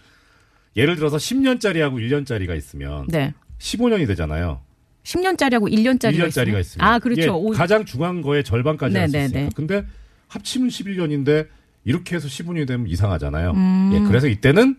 예를 0.76 0.96
들어서 0.96 1.18
10년짜리하고 1.18 1.94
1년짜리가 1.96 2.56
있으면 2.58 3.08
네. 3.08 3.34
15년이 3.60 4.06
되잖아요. 4.08 4.62
10년짜리하고 5.08 5.72
1년짜리가 5.72 6.28
1년짜리가 6.28 6.60
있으면. 6.60 6.86
아, 6.88 7.00
그렇죠. 7.00 7.22
예, 7.22 7.28
오- 7.28 7.52
가장 7.52 7.86
중요한 7.86 8.22
거에 8.22 8.44
절반까지 8.44 8.98
할수 8.98 9.12
네, 9.14 9.20
네, 9.20 9.26
있으니까. 9.26 9.46
네. 9.50 9.50
근데 9.56 9.86
합치면 10.28 10.70
11년인데 10.70 11.48
이렇게 11.86 12.16
해서 12.18 12.28
15년이 12.28 12.68
되면 12.68 12.88
이상하잖아요. 12.88 13.52
음. 13.52 13.92
예, 13.94 14.00
그래서 14.08 14.28
이때는 14.28 14.78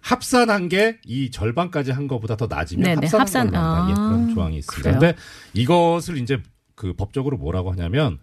합산한 0.00 0.68
게 0.70 0.98
이 1.04 1.30
절반까지 1.30 1.92
한 1.92 2.08
것보다 2.08 2.36
더 2.36 2.46
낮으면 2.48 2.82
네, 2.82 2.94
네. 2.94 3.06
합산한 3.06 3.20
합산. 3.20 3.46
걸로 3.50 3.58
한다. 3.62 3.86
예, 3.90 3.92
아, 3.92 4.08
그런 4.08 4.34
조항이 4.34 4.56
있습니다. 4.58 4.90
근데 4.92 5.14
이것을 5.52 6.16
이제 6.18 6.42
그 6.74 6.94
법적으로 6.94 7.36
뭐라고 7.36 7.70
하냐면 7.70 8.18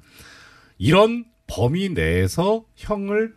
이런 0.79 1.25
범위 1.45 1.89
내에서 1.89 2.65
형을 2.75 3.33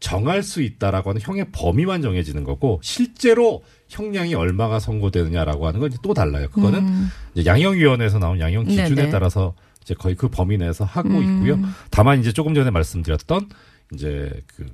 정할 0.00 0.42
수 0.42 0.60
있다라고 0.62 1.10
하는 1.10 1.20
형의 1.22 1.46
범위만 1.52 2.02
정해지는 2.02 2.44
거고 2.44 2.80
실제로 2.82 3.62
형량이 3.88 4.34
얼마가 4.34 4.78
선고되느냐라고 4.78 5.66
하는 5.66 5.80
건 5.80 5.90
또 6.02 6.12
달라요. 6.14 6.48
그거는 6.50 6.80
음. 6.80 7.08
이제 7.34 7.48
양형위원회에서 7.48 8.18
나온 8.18 8.38
양형 8.40 8.64
기준에 8.64 8.94
네네. 8.94 9.10
따라서 9.10 9.54
이제 9.82 9.94
거의 9.94 10.14
그 10.14 10.28
범위 10.28 10.58
내에서 10.58 10.84
하고 10.84 11.08
음. 11.10 11.22
있고요. 11.22 11.58
다만 11.90 12.20
이제 12.20 12.32
조금 12.32 12.54
전에 12.54 12.70
말씀드렸던 12.70 13.48
이제 13.94 14.30
그이 14.56 14.66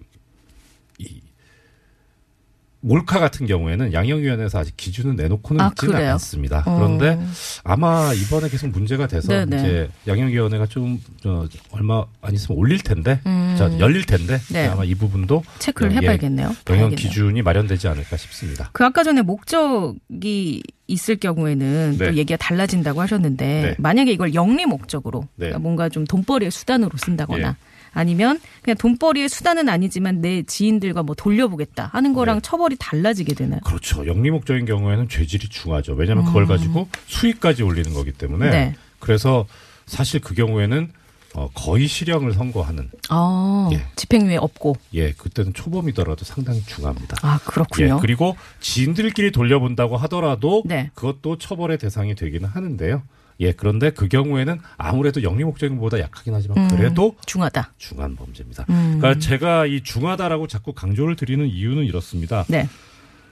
몰카 2.83 3.19
같은 3.19 3.47
경우에는 3.47 3.93
양형위원회에서 3.93 4.59
아직 4.59 4.77
기준을 4.77 5.17
내놓고는 5.17 5.61
아, 5.61 5.69
있지는 5.69 5.95
그래요? 5.95 6.13
않습니다. 6.13 6.63
어. 6.67 6.77
그런데 6.77 7.19
아마 7.63 8.13
이번에 8.15 8.49
계속 8.49 8.69
문제가 8.69 9.07
돼서 9.07 9.29
네네. 9.29 9.59
이제 9.59 9.89
양형위원회가 10.07 10.67
좀 10.67 11.01
저, 11.23 11.47
얼마 11.73 12.05
안 12.23 12.35
있으면 12.35 12.59
올릴 12.59 12.81
텐데, 12.81 13.21
음. 13.27 13.55
자, 13.59 13.71
열릴 13.79 14.05
텐데 14.05 14.39
네. 14.51 14.69
아마 14.69 14.85
이 14.85 14.95
부분도 14.95 15.43
체크를 15.59 15.93
예, 15.93 15.97
해봐야겠네요. 15.97 16.55
봐야겠네요. 16.65 16.97
기준이 16.97 17.43
마련되지 17.43 17.89
않을까 17.89 18.17
싶습니다. 18.17 18.71
그 18.73 18.85
아까 18.85 19.03
전에 19.03 19.23
목적이 19.23 20.63
있을 20.87 21.17
경우에는 21.17 21.97
네. 21.99 22.07
또 22.07 22.17
얘기가 22.17 22.37
달라진다고 22.37 23.01
하셨는데 23.01 23.45
네. 23.47 23.75
만약에 23.79 24.11
이걸 24.11 24.35
영리 24.35 24.67
목적으로 24.67 25.21
네. 25.37 25.47
그러니까 25.47 25.59
뭔가 25.59 25.89
좀 25.89 26.05
돈벌이의 26.05 26.51
수단으로 26.51 26.91
쓴다거나 26.97 27.49
예. 27.49 27.70
아니면 27.93 28.41
그냥 28.63 28.77
돈벌이의 28.77 29.29
수단은 29.29 29.69
아니지만 29.69 30.21
내 30.21 30.43
지인들과 30.43 31.03
뭐 31.03 31.15
돌려보겠다 31.15 31.91
하는 31.93 32.13
거랑 32.13 32.37
네. 32.37 32.41
처벌이 32.43 32.77
달라지게 32.79 33.35
되나요? 33.35 33.61
그렇죠. 33.65 34.07
영리 34.07 34.31
목적인 34.31 34.67
경우에는 34.67 35.09
죄질이 35.09 35.49
중하죠. 35.49 35.95
왜냐하면 35.95 36.25
그걸 36.25 36.47
가지고 36.47 36.89
수익까지 37.07 37.63
올리는 37.63 37.93
거기 37.93 38.13
때문에. 38.13 38.47
음. 38.47 38.51
네. 38.51 38.75
그래서 38.99 39.47
사실 39.87 40.21
그 40.21 40.35
경우에는 40.35 40.93
어, 41.35 41.49
거의 41.55 41.87
실형을 41.87 42.33
선고하는 42.33 42.91
아, 43.09 43.69
예. 43.73 43.87
집행유예 43.95 44.37
없고. 44.37 44.77
예 44.95 45.13
그때는 45.13 45.55
초범이더라도 45.55 46.25
상당히 46.25 46.61
중합니다. 46.65 47.17
아, 47.23 47.39
그렇군요. 47.45 47.97
예, 47.97 48.01
그리고 48.01 48.37
지인들끼리 48.61 49.31
돌려본다고 49.31 49.97
하더라도 49.97 50.63
네. 50.67 50.91
그것도 50.95 51.39
처벌의 51.39 51.79
대상이 51.79 52.15
되기는 52.17 52.49
하는데요. 52.49 53.03
예, 53.41 53.53
그런데 53.53 53.91
그 53.91 54.07
경우에는 54.07 54.59
아무래도 54.77 55.23
영리 55.23 55.45
목적인보다 55.45 55.99
약하긴 55.99 56.35
하지만 56.35 56.59
음, 56.59 56.69
그래도 56.69 57.17
중하다. 57.25 57.73
중한 57.79 58.15
범죄입니다. 58.15 58.67
음. 58.69 58.99
그러니까 58.99 59.19
제가 59.19 59.67
이 59.67 59.83
중하다라고 59.83 60.47
자꾸 60.47 60.73
강조를 60.75 61.17
드리는 61.17 61.47
이유는 61.47 61.85
이렇습니다. 61.85 62.45
네. 62.49 62.69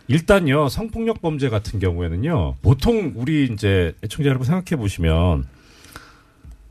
일단요 0.08 0.70
성폭력 0.70 1.20
범죄 1.20 1.50
같은 1.50 1.78
경우에는요 1.78 2.54
보통 2.62 3.12
우리 3.14 3.44
이제 3.52 3.94
애청자 4.02 4.30
여러분 4.30 4.46
생각해 4.46 4.80
보시면 4.80 5.44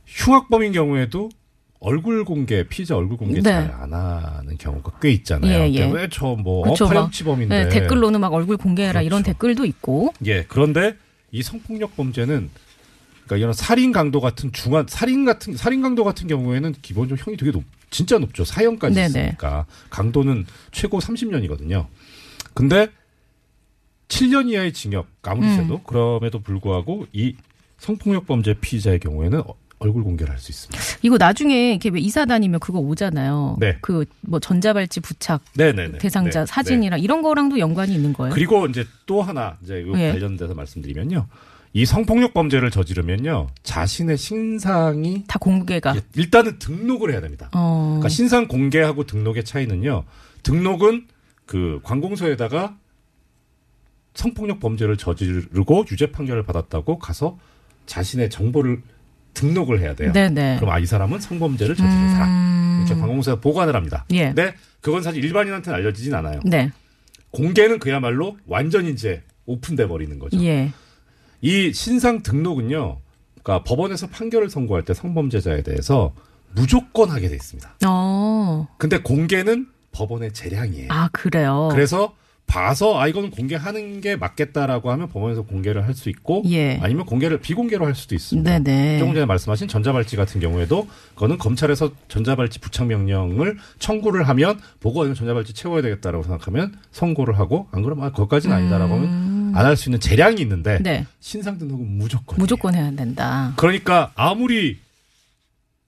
흉악범인 0.07 0.71
경우에도 0.71 1.29
얼굴 1.79 2.25
공개 2.25 2.67
피의자 2.67 2.97
얼굴 2.97 3.17
공개 3.17 3.35
네. 3.35 3.43
잘안 3.43 3.93
하는 3.93 4.57
경우가 4.57 4.93
꽤 4.99 5.11
있잖아요. 5.11 5.51
예, 5.51 5.71
예. 5.71 5.85
왜저뭐 5.85 6.63
그쵸, 6.63 6.85
막, 6.85 6.93
파렴치범인데 6.93 7.65
네, 7.65 7.69
댓글로는 7.69 8.19
막 8.19 8.33
얼굴 8.33 8.57
공개해라 8.57 9.03
이런 9.03 9.21
그렇죠. 9.21 9.33
댓글도 9.33 9.65
있고. 9.65 10.11
예 10.25 10.43
그런데 10.47 10.95
이 11.31 11.43
성폭력 11.43 11.95
범죄는 11.95 12.49
그러니까 13.27 13.37
이런 13.37 13.53
살인 13.53 13.91
강도 13.91 14.21
같은 14.21 14.51
중한 14.53 14.85
살인 14.87 15.25
같은 15.25 15.55
살인 15.55 15.81
강도 15.81 16.03
같은 16.03 16.27
경우에는 16.27 16.73
기본적으로 16.81 17.23
형이 17.25 17.37
되게 17.37 17.51
높 17.51 17.63
진짜 17.89 18.17
높죠 18.17 18.43
사형까지 18.45 18.95
네네. 18.95 19.07
있으니까 19.07 19.65
강도는 19.89 20.45
최고 20.71 20.99
30년이거든요. 20.99 21.87
근데 22.53 22.87
7년 24.07 24.49
이하의 24.49 24.73
징역 24.73 25.07
아무리 25.21 25.47
음. 25.47 25.55
세도 25.57 25.83
그럼에도 25.83 26.39
불구하고 26.39 27.05
이 27.11 27.35
성폭력 27.77 28.25
범죄 28.25 28.53
피의자의 28.53 28.99
경우에는 28.99 29.41
어- 29.41 29.55
얼굴 29.79 30.03
공개를 30.03 30.31
할 30.33 30.39
수 30.39 30.51
있습니다. 30.51 30.81
이거 31.03 31.17
나중에 31.17 31.69
이렇게 31.71 31.89
왜 31.89 31.99
이사 31.99 32.25
다니면 32.25 32.59
그거 32.59 32.79
오잖아요. 32.79 33.57
네. 33.59 33.77
그 33.81 34.05
뭐 34.21 34.39
전자발찌 34.39 35.01
부착 35.01 35.43
네네네. 35.55 35.99
대상자 35.99 36.39
네, 36.39 36.45
네. 36.45 36.51
사진이랑 36.51 36.99
이런 36.99 37.21
거랑도 37.21 37.59
연관이 37.59 37.93
있는 37.93 38.11
거예요. 38.13 38.33
그리고 38.33 38.65
이제 38.65 38.85
또 39.05 39.21
하나 39.21 39.57
이제 39.63 39.83
이 39.85 39.91
예. 39.99 40.11
관련돼서 40.13 40.55
말씀드리면요. 40.55 41.27
이 41.73 41.85
성폭력 41.85 42.33
범죄를 42.33 42.71
저지르면요 42.71 43.47
자신의 43.63 44.17
신상이 44.17 45.23
다 45.27 45.37
공개가. 45.39 45.95
예, 45.95 46.01
일단은 46.15 46.59
등록을 46.59 47.11
해야 47.11 47.21
됩니다. 47.21 47.49
어. 47.53 47.85
그러니까 47.99 48.09
신상 48.09 48.47
공개하고 48.47 49.05
등록의 49.05 49.43
차이는요. 49.43 50.03
등록은 50.43 51.07
그 51.45 51.79
관공서에다가 51.83 52.75
성폭력 54.13 54.59
범죄를 54.59 54.97
저지르고 54.97 55.85
유죄 55.91 56.11
판결을 56.11 56.43
받았다고 56.43 56.97
가서 56.99 57.37
자신의 57.85 58.29
정보를 58.29 58.81
등록을 59.33 59.79
해야 59.79 59.93
돼요. 59.93 60.11
네네. 60.13 60.57
그럼 60.59 60.71
아 60.73 60.79
이 60.79 60.85
사람은 60.85 61.19
성범죄를 61.19 61.75
저지른 61.75 62.09
사람 62.11 62.29
음. 62.29 62.85
이렇게 62.85 62.99
관공서에 62.99 63.39
보관을 63.39 63.75
합니다. 63.75 64.05
예. 64.11 64.25
근데 64.27 64.55
그건 64.81 65.03
사실 65.03 65.23
일반인한테는 65.23 65.77
알려지진 65.77 66.15
않아요. 66.15 66.39
네. 66.43 66.71
공개는 67.31 67.77
그야말로 67.79 68.37
완전 68.47 68.87
이제 68.87 69.21
오픈돼 69.45 69.87
버리는 69.87 70.17
거죠. 70.17 70.41
예. 70.43 70.71
이 71.41 71.71
신상 71.73 72.23
등록은요. 72.23 72.97
그러니까 73.43 73.63
법원에서 73.63 74.07
판결을 74.07 74.49
선고할 74.49 74.83
때 74.83 74.93
성범죄자에 74.93 75.63
대해서 75.63 76.13
무조건 76.53 77.09
하게 77.09 77.29
돼 77.29 77.35
있습니다. 77.35 77.75
어. 77.87 78.67
근데 78.77 78.99
공개는 78.99 79.67
법원의 79.91 80.33
재량이에요. 80.33 80.87
아 80.91 81.09
그래요. 81.11 81.69
그래서 81.71 82.13
봐서 82.45 82.97
아 82.97 83.07
이거는 83.09 83.29
공개하는 83.29 83.99
게 83.99 84.15
맞겠다라고 84.15 84.89
하면 84.91 85.09
법원에서 85.09 85.41
공개를 85.41 85.85
할 85.85 85.93
수 85.93 86.09
있고 86.09 86.43
예. 86.49 86.79
아니면 86.81 87.05
공개를 87.05 87.39
비공개로 87.41 87.85
할 87.85 87.93
수도 87.93 88.15
있습니다. 88.15 88.59
네네. 88.59 88.99
조금 88.99 89.13
전에 89.13 89.25
말씀하신 89.25 89.67
전자발찌 89.67 90.15
같은 90.15 90.39
경우에도 90.39 90.87
그거는 91.15 91.37
검찰에서 91.39 91.91
전자발찌 92.07 92.59
부착 92.59 92.87
명령을 92.87 93.57
청구를 93.79 94.27
하면 94.29 94.59
보고 94.79 95.01
아니면 95.01 95.15
전자발찌 95.15 95.53
채워야 95.53 95.81
되겠다라고 95.81 96.23
생각하면 96.23 96.77
선고를 96.91 97.37
하고 97.37 97.67
안 97.71 97.81
그러면 97.83 98.05
아 98.05 98.11
그것까지는 98.11 98.55
아니다라고 98.55 98.93
하면 98.93 99.09
안 99.57 99.65
할 99.65 99.75
수 99.75 99.89
있는 99.89 99.99
재량이 99.99 100.39
있는데 100.41 100.77
음. 100.77 100.83
네. 100.83 101.05
신상 101.19 101.57
등록은 101.57 101.97
무조건 101.97 102.37
무조건 102.37 102.75
해야 102.75 102.91
된다. 102.91 103.53
그러니까 103.57 104.11
아무리 104.15 104.77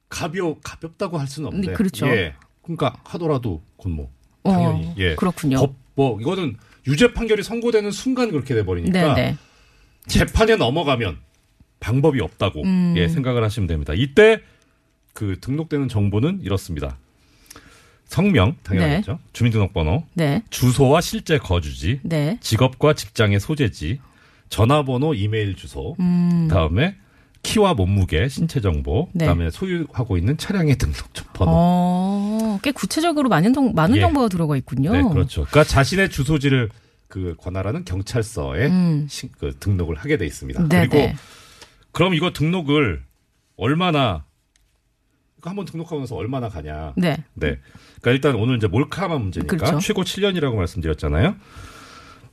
가벼 0.09 0.55
가볍다고 0.63 1.19
할 1.19 1.27
수는 1.27 1.47
없는데 1.47 1.67
네, 1.67 1.73
그렇죠. 1.73 2.07
예. 2.07 2.33
그러니까 2.63 2.95
하더라도 3.03 3.61
그건 3.77 3.93
뭐 3.93 4.11
어, 4.43 4.51
당연히 4.51 4.93
예. 4.97 5.15
그렇군요. 5.15 5.57
법, 5.57 5.75
뭐 5.93 6.19
이거는 6.19 6.57
유죄 6.88 7.13
판결이 7.13 7.43
선고되는 7.43 7.91
순간 7.91 8.31
그렇게 8.31 8.55
돼 8.55 8.65
버리니까 8.65 9.13
네네. 9.13 9.38
재판에 10.07 10.55
넘어가면 10.55 11.19
방법이 11.79 12.19
없다고 12.21 12.63
음. 12.63 12.95
예, 12.97 13.07
생각을 13.07 13.43
하시면 13.43 13.67
됩니다. 13.67 13.93
이때 13.95 14.41
그 15.13 15.38
등록되는 15.39 15.88
정보는 15.89 16.41
이렇습니다. 16.41 16.97
성명 18.09 18.55
당연하겠죠. 18.63 19.19
주민등록번호, 19.33 20.03
네. 20.15 20.41
주소와 20.49 20.99
실제 20.99 21.37
거주지, 21.37 21.99
네. 22.03 22.37
직업과 22.41 22.93
직장의 22.93 23.39
소재지, 23.39 23.99
전화번호, 24.49 25.13
이메일 25.13 25.55
주소, 25.55 25.95
음. 25.99 26.47
다음에 26.49 26.95
키와 27.43 27.75
몸무게, 27.75 28.27
신체 28.27 28.61
정보, 28.61 29.09
네. 29.13 29.25
그다음에 29.25 29.51
소유하고 29.51 30.17
있는 30.17 30.37
차량의 30.37 30.77
등록증 30.77 31.23
번호. 31.33 31.51
어, 31.55 32.59
꽤 32.63 32.71
구체적으로 32.71 33.29
많은, 33.29 33.53
정, 33.53 33.73
많은 33.75 33.97
예. 33.97 34.01
정보가 34.01 34.27
들어가 34.29 34.57
있군요. 34.57 34.91
네, 34.91 35.03
그렇죠. 35.03 35.45
그러니까 35.45 35.63
자신의 35.65 36.09
주소지를 36.09 36.69
그 37.07 37.35
관할하는 37.37 37.85
경찰서에 37.85 38.65
음. 38.67 39.07
신- 39.07 39.29
그 39.39 39.55
등록을 39.59 39.95
하게 39.95 40.17
돼 40.17 40.25
있습니다. 40.25 40.67
네네. 40.67 40.87
그리고 40.87 41.13
그럼 41.91 42.15
이거 42.15 42.33
등록을 42.33 43.03
얼마나 43.55 44.25
한 45.43 45.55
번 45.55 45.65
등록하고 45.65 46.00
나서 46.01 46.15
얼마나 46.15 46.50
가냐? 46.50 46.93
네. 46.98 47.17
네. 47.34 47.58
그러니까 48.01 48.12
일단 48.12 48.36
오늘 48.36 48.58
이제 48.58 48.67
몰카만 48.67 49.22
문제니까 49.22 49.58
그렇죠. 49.58 49.79
최고 49.79 50.03
7년이라고 50.03 50.55
말씀드렸잖아요. 50.55 51.36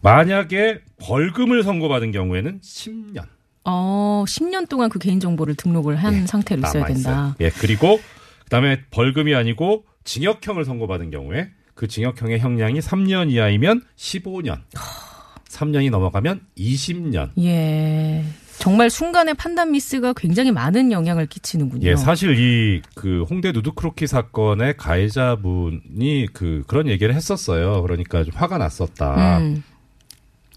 만약에 0.02 0.80
벌금을 0.98 1.62
선고받은 1.62 2.12
경우에는 2.12 2.60
10년 2.60 3.24
어, 3.64 4.24
10년 4.28 4.68
동안 4.68 4.88
그 4.88 4.98
개인 4.98 5.18
정보를 5.18 5.56
등록을 5.56 5.96
한 5.96 6.14
예, 6.22 6.26
상태로 6.26 6.60
있어야 6.62 6.84
된다. 6.84 6.92
있어요. 7.00 7.34
예, 7.40 7.50
그리고 7.50 7.98
그다음에 8.44 8.82
벌금이 8.90 9.34
아니고 9.34 9.84
징역형을 10.04 10.64
선고받은 10.64 11.10
경우에 11.10 11.50
그 11.74 11.88
징역형의 11.88 12.38
형량이 12.38 12.78
3년 12.78 13.30
이하이면 13.32 13.82
15년. 13.96 14.60
3년이 15.48 15.90
넘어가면 15.90 16.42
20년. 16.56 17.30
예. 17.42 18.24
정말 18.58 18.90
순간의 18.90 19.34
판단 19.34 19.70
미스가 19.72 20.12
굉장히 20.14 20.50
많은 20.50 20.90
영향을 20.92 21.26
끼치는군요. 21.26 21.86
예, 21.88 21.96
사실 21.96 22.36
이 22.38 22.82
그 22.94 23.24
홍대 23.28 23.52
누드크로키 23.52 24.06
사건의 24.06 24.76
가해자분이 24.76 26.28
그 26.32 26.62
그런 26.66 26.88
얘기를 26.88 27.14
했었어요. 27.14 27.82
그러니까 27.82 28.24
좀 28.24 28.32
화가 28.34 28.58
났었다. 28.58 29.38
음, 29.38 29.62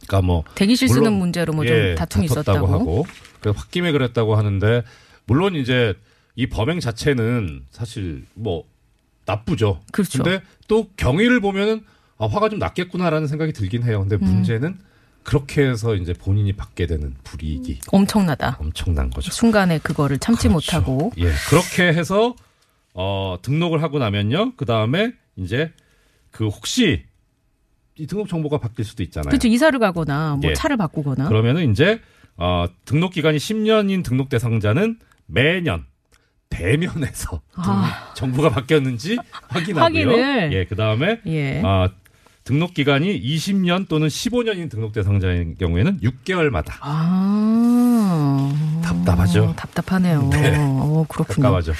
그러니까 0.07 0.21
뭐 0.25 0.43
대기실 0.55 0.87
쓰는 0.87 1.03
물론, 1.03 1.19
문제로 1.19 1.53
뭐좀 1.53 1.75
예, 1.75 1.95
다툼이 1.95 2.25
있었다고. 2.25 2.67
하고 2.67 3.05
그래서 3.41 3.59
홧김에 3.59 3.91
그랬다고 3.91 4.35
하는데 4.35 4.83
물론 5.25 5.55
이제 5.55 5.93
이 6.35 6.47
범행 6.47 6.79
자체는 6.79 7.63
사실 7.71 8.25
뭐 8.33 8.63
나쁘죠. 9.25 9.81
그렇죠. 9.91 10.23
근데 10.23 10.41
또 10.67 10.87
경위를 10.97 11.39
보면은 11.41 11.83
아, 12.17 12.25
화가 12.27 12.49
좀 12.49 12.59
났겠구나라는 12.59 13.27
생각이 13.27 13.53
들긴 13.53 13.83
해요. 13.83 13.99
근데 14.01 14.15
음. 14.15 14.25
문제는 14.25 14.77
그렇게 15.23 15.67
해서 15.67 15.95
이제 15.95 16.13
본인이 16.13 16.53
받게 16.53 16.87
되는 16.87 17.15
불이익이 17.23 17.81
엄청나다. 17.91 18.57
엄청난 18.59 19.09
거죠. 19.09 19.31
순간에 19.31 19.77
그거를 19.79 20.17
참지 20.17 20.47
그렇죠. 20.47 20.77
못하고. 20.79 21.11
예, 21.17 21.31
그렇게 21.49 21.87
해서 21.87 22.35
어 22.93 23.37
등록을 23.41 23.83
하고 23.83 23.99
나면요. 23.99 24.53
그 24.55 24.65
다음에 24.65 25.13
이제 25.35 25.71
그 26.31 26.47
혹시 26.47 27.03
이 27.97 28.07
등록 28.07 28.29
정보가 28.29 28.59
바뀔 28.59 28.85
수도 28.85 29.03
있잖아요. 29.03 29.29
그렇죠. 29.29 29.47
이사를 29.47 29.77
가거나 29.77 30.37
뭐 30.41 30.49
예. 30.49 30.53
차를 30.53 30.77
바꾸거나. 30.77 31.27
그러면은 31.27 31.71
이제 31.71 32.01
어 32.37 32.65
등록 32.85 33.11
기간이 33.13 33.37
10년인 33.37 34.03
등록 34.03 34.29
대상자는 34.29 34.99
매년 35.25 35.85
대면에서 36.49 37.41
아. 37.55 38.13
정보가 38.15 38.49
바뀌었는지 38.49 39.17
확인하고요. 39.49 39.83
확인을. 39.83 40.53
예, 40.53 40.65
그 40.65 40.75
다음에 40.75 41.19
예. 41.27 41.61
아 41.63 41.89
등록 42.49 42.73
기간이 42.73 43.21
20년 43.21 43.87
또는 43.87 44.07
15년인 44.07 44.71
등록 44.71 44.91
대상자인 44.91 45.55
경우에는 45.59 45.99
6개월마다 45.99 46.73
아. 46.81 48.51
답답하죠? 48.83 49.53
답답하네요. 49.55 50.29
네. 50.31 50.55
어, 50.57 51.05
그렇군요. 51.07 51.43
가까워져. 51.43 51.73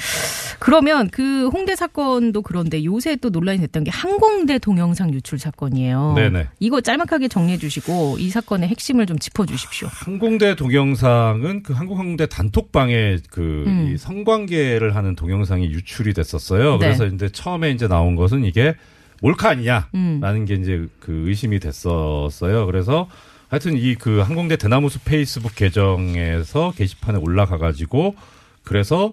그러면 0.60 1.10
그 1.10 1.48
홍대 1.48 1.74
사건도 1.74 2.42
그런데 2.42 2.84
요새 2.84 3.16
또 3.16 3.30
논란이 3.30 3.58
됐던 3.58 3.82
게 3.82 3.90
항공대 3.90 4.60
동영상 4.60 5.12
유출 5.12 5.40
사건이에요. 5.40 6.12
네네. 6.14 6.46
이거 6.60 6.80
짤막하게 6.80 7.26
정리해 7.26 7.58
주시고 7.58 8.18
이 8.20 8.30
사건의 8.30 8.68
핵심을 8.68 9.06
좀 9.06 9.18
짚어 9.18 9.46
주십시오. 9.46 9.88
항공대 9.90 10.54
동영상은 10.54 11.64
그 11.64 11.72
한국항공대 11.72 12.28
단톡방에 12.28 13.16
그 13.28 13.64
음. 13.66 13.90
이 13.92 13.98
성관계를 13.98 14.94
하는 14.94 15.16
동영상이 15.16 15.66
유출이 15.66 16.14
됐었어요. 16.14 16.78
네. 16.78 16.86
그래서 16.86 17.06
이제 17.06 17.28
처음에 17.28 17.72
이제 17.72 17.88
나온 17.88 18.14
것은 18.14 18.44
이게 18.44 18.76
몰카 19.20 19.50
아니냐라는 19.50 19.90
음. 19.94 20.44
게 20.46 20.54
이제 20.54 20.86
그 21.00 21.28
의심이 21.28 21.60
됐었어요. 21.60 22.66
그래서 22.66 23.08
하여튼 23.48 23.76
이 23.76 23.94
그 23.96 24.20
항공대 24.20 24.56
대나무숲 24.56 25.04
페이스북 25.04 25.54
계정에서 25.54 26.72
게시판에 26.76 27.18
올라가 27.18 27.58
가지고 27.58 28.14
그래서 28.62 29.12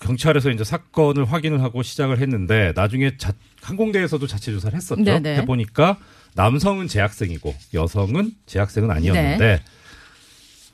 경찰에서 0.00 0.50
이제 0.50 0.64
사건을 0.64 1.24
확인을 1.24 1.62
하고 1.62 1.82
시작을 1.82 2.18
했는데 2.18 2.72
나중에 2.74 3.16
자, 3.16 3.32
항공대에서도 3.62 4.26
자체 4.26 4.52
조사를 4.52 4.76
했었죠. 4.76 5.02
네네. 5.02 5.36
해보니까 5.38 5.96
남성은 6.34 6.88
재학생이고 6.88 7.54
여성은 7.72 8.32
재학생은 8.46 8.90
아니었는데 8.90 9.62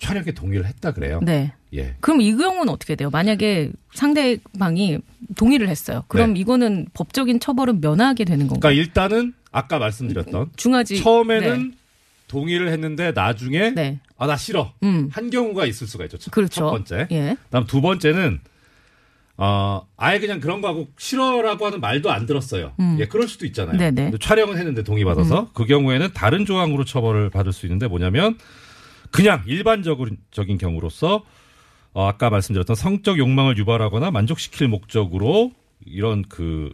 촬영에 0.01 0.33
동의를 0.33 0.67
했다 0.67 0.93
그래요. 0.93 1.21
네. 1.23 1.53
예. 1.75 1.95
그럼 2.01 2.21
이 2.21 2.35
경우는 2.35 2.73
어떻게 2.73 2.97
돼요? 2.97 3.11
만약에 3.11 3.71
상대방이 3.95 4.99
동의를 5.37 5.69
했어요. 5.69 6.05
그럼 6.09 6.35
네. 6.35 6.41
이거는 6.41 6.87
법적인 6.95 7.39
처벌은 7.41 7.81
면하게 7.81 8.25
되는 8.25 8.47
건가요? 8.49 8.61
그러니까 8.61 8.81
일단은 8.81 9.35
아까 9.53 9.79
말씀드렸던 9.79 10.51
중하지. 10.57 11.03
처음에는 11.03 11.75
동의를 12.29 12.69
했는데 12.71 13.13
나중에 13.13 13.71
네. 13.71 13.71
네. 13.71 13.99
아나 14.17 14.37
싫어 14.37 14.73
음. 14.83 15.09
한 15.13 15.31
경우가 15.31 15.67
있을 15.67 15.87
수가 15.87 16.05
있죠. 16.05 16.19
첫, 16.19 16.31
그렇죠. 16.31 16.61
첫 16.61 16.71
번째. 16.71 17.07
예. 17.11 17.37
그다음 17.45 17.67
두 17.67 17.81
번째는 17.81 18.41
어 19.37 19.87
아예 19.97 20.21
그냥 20.21 20.39
그런 20.39 20.61
거 20.61 20.69
하고 20.69 20.89
싫어라고 20.99 21.67
하는 21.67 21.81
말도 21.81 22.11
안 22.11 22.27
들었어요. 22.27 22.73
음. 22.79 22.99
예, 23.01 23.07
그럴 23.07 23.27
수도 23.27 23.47
있잖아요. 23.47 23.79
네네. 23.79 24.03
근데 24.03 24.19
촬영은 24.19 24.59
했는데 24.59 24.83
동의 24.83 25.05
받아서 25.05 25.41
음. 25.41 25.47
그 25.55 25.65
경우에는 25.65 26.11
다른 26.13 26.45
조항으로 26.45 26.85
처벌을 26.85 27.31
받을 27.31 27.53
수 27.53 27.65
있는데 27.67 27.89
뭐냐면 27.89 28.37
그냥 29.11 29.43
일반적인 29.47 30.59
경우로서 30.59 31.25
어, 31.93 32.07
아까 32.07 32.31
말씀드렸던 32.31 32.77
성적 32.77 33.19
욕망을 33.19 33.57
유발하거나 33.59 34.11
만족시킬 34.11 34.69
목적으로 34.69 35.53
이런 35.85 36.23
그 36.29 36.71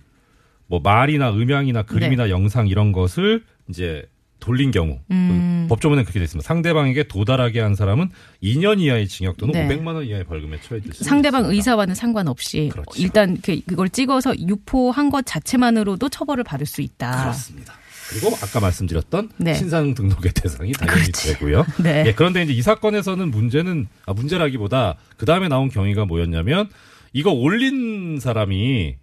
뭐 0.69 0.81
말이나 0.81 1.31
음향이나 1.31 1.83
그림이나 1.85 2.29
영상 2.29 2.67
이런 2.67 2.91
것을 2.91 3.45
이제 3.69 4.03
돌린 4.41 4.73
경우 4.73 4.99
네. 5.07 5.15
음. 5.17 5.61
그 5.63 5.69
법조문에 5.69 6.03
그렇게 6.03 6.19
돼 6.19 6.25
있습니다. 6.25 6.45
상대방에게 6.45 7.05
도달하게 7.05 7.61
한 7.61 7.77
사람은 7.77 8.11
2년 8.43 8.81
이하의 8.81 9.07
징역 9.07 9.37
또는 9.37 9.53
네. 9.53 9.69
500만 9.79 9.95
원 9.95 10.05
이하의 10.05 10.25
벌금에 10.25 10.61
처해질 10.61 10.93
수 10.93 11.05
상대방 11.05 11.43
있습니다. 11.43 11.55
의사와는 11.57 11.95
상관없이 11.95 12.69
그렇죠. 12.73 12.91
일단 13.01 13.39
그- 13.41 13.61
그걸 13.65 13.89
찍어서 13.91 14.37
유포한 14.41 15.09
것 15.09 15.25
자체만으로도 15.25 16.09
처벌을 16.09 16.43
받을 16.43 16.67
수 16.67 16.83
있다. 16.83 17.23
그렇습니다. 17.23 17.75
그리고 18.11 18.29
아까 18.43 18.61
말씀드렸던 18.61 19.31
네. 19.39 19.55
신상 19.55 19.95
등록의 19.95 20.33
대상이 20.33 20.73
당연히 20.73 21.03
그렇지. 21.03 21.33
되고요. 21.35 21.67
네. 21.83 22.05
예, 22.07 22.13
그런데 22.15 22.43
이제 22.43 22.53
이 22.53 22.63
사건에서는 22.63 23.31
문제는 23.31 23.89
아, 24.07 24.13
문제라기보다 24.13 24.97
그 25.17 25.27
다음에 25.27 25.49
나온 25.49 25.69
경위가 25.69 26.05
뭐였냐면 26.05 26.69
이거 27.13 27.31
올린 27.33 28.19
사람이 28.21 28.97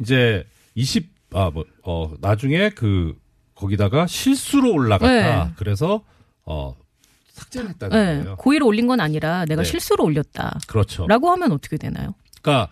이제 0.00 0.44
20 0.74 1.12
아 1.34 1.50
뭐 1.50 1.64
어 1.82 2.12
나중에 2.20 2.70
그 2.70 3.14
거기다가 3.54 4.06
실수로 4.06 4.72
올라갔다. 4.72 5.44
네. 5.46 5.50
그래서 5.56 6.02
어 6.44 6.76
삭제를 7.32 7.70
했다는 7.70 7.96
네. 8.18 8.22
거예요. 8.22 8.36
고의로 8.36 8.66
올린 8.66 8.86
건 8.86 9.00
아니라 9.00 9.44
내가 9.46 9.62
네. 9.62 9.68
실수로 9.68 10.04
올렸다. 10.04 10.58
그렇죠. 10.68 11.06
라고 11.08 11.30
하면 11.32 11.50
어떻게 11.52 11.76
되나요? 11.76 12.14
그러니까 12.42 12.70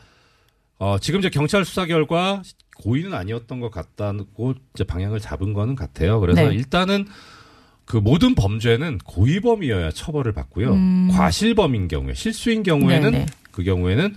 어, 0.79 0.99
지금 1.01 1.21
이제 1.21 1.31
경찰 1.31 1.65
수사 1.65 1.87
결과 1.87 2.43
고의는 2.83 3.15
아니었던 3.15 3.61
것 3.61 3.71
같다고 3.71 4.55
이제 4.75 4.85
방향을 4.85 5.21
잡은 5.21 5.53
거는 5.53 5.77
같아요. 5.77 6.21
그래서 6.21 6.49
네. 6.49 6.55
일단은 6.55 7.07
그 7.85 7.97
모든 7.97 8.35
범죄는 8.35 8.99
고의범이어야 8.99 9.93
처벌을 9.93 10.33
받고요. 10.33 10.73
음. 10.73 11.09
과실범인 11.13 11.89
경우에 11.89 12.15
실수인 12.15 12.63
경우에는 12.63 13.13
네네. 13.13 13.27
그 13.51 13.63
경우에는 13.63 14.15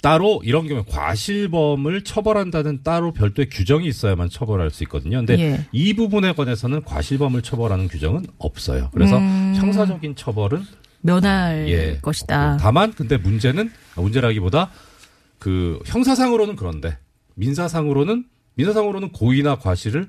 따로 0.00 0.40
이런 0.44 0.68
경우에 0.68 0.84
과실범을 0.88 2.04
처벌한다는 2.04 2.82
따로 2.84 3.12
별도의 3.12 3.48
규정이 3.48 3.86
있어야만 3.86 4.30
처벌할 4.30 4.70
수 4.70 4.84
있거든요. 4.84 5.18
근데 5.18 5.38
예. 5.38 5.66
이 5.72 5.94
부분에 5.94 6.32
관해서는 6.32 6.84
과실범을 6.84 7.42
처벌하는 7.42 7.88
규정은 7.88 8.26
없어요. 8.38 8.90
그래서 8.92 9.18
음. 9.18 9.54
형사적인 9.56 10.14
처벌은 10.14 10.64
면할 11.00 11.68
예, 11.68 11.98
것이다. 12.00 12.58
다만 12.60 12.92
근데 12.92 13.16
문제는 13.16 13.70
문제라기보다 13.96 14.70
그 15.38 15.80
형사상으로는 15.86 16.56
그런데 16.56 16.96
민사상으로는 17.38 18.24
민사상으로는 18.54 19.12
고의나 19.12 19.56
과실을 19.58 20.08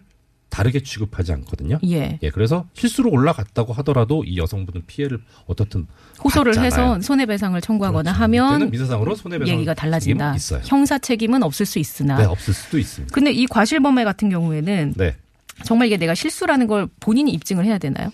다르게 0.50 0.82
취급하지 0.82 1.32
않거든요. 1.34 1.78
예. 1.86 2.18
예, 2.24 2.30
그래서 2.32 2.66
실수로 2.74 3.12
올라갔다고 3.12 3.72
하더라도 3.74 4.24
이 4.24 4.38
여성분은 4.38 4.88
피해를 4.88 5.22
어떻든 5.46 5.86
호소를 6.24 6.54
받잖아요. 6.54 6.66
해서 6.96 7.02
손해배상을 7.02 7.62
청구하거나 7.62 8.14
그렇죠. 8.14 8.24
하면 8.24 8.72
민사상으로 8.72 9.14
손해배상 9.14 9.54
얘기가 9.56 9.76
달라진다. 9.76 10.34
책임은 10.34 10.36
있어요. 10.36 10.62
형사 10.66 10.98
책임은 10.98 11.44
없을 11.44 11.68
수 11.68 11.78
있으나. 11.78 12.18
네, 12.18 12.26
없을 12.26 12.56
수도 12.56 12.80
있습니다. 12.80 13.14
근데 13.14 13.32
이 13.32 13.46
과실범죄 13.46 14.04
같은 14.04 14.30
경우에는 14.32 14.96
네, 14.98 15.16
정말 15.64 15.86
이게 15.88 15.98
내가 15.98 16.16
실수라는 16.16 16.66
걸 16.66 16.88
본인이 17.00 17.32
입증을 17.32 17.64
해야 17.64 17.78
되나요? 17.78 18.12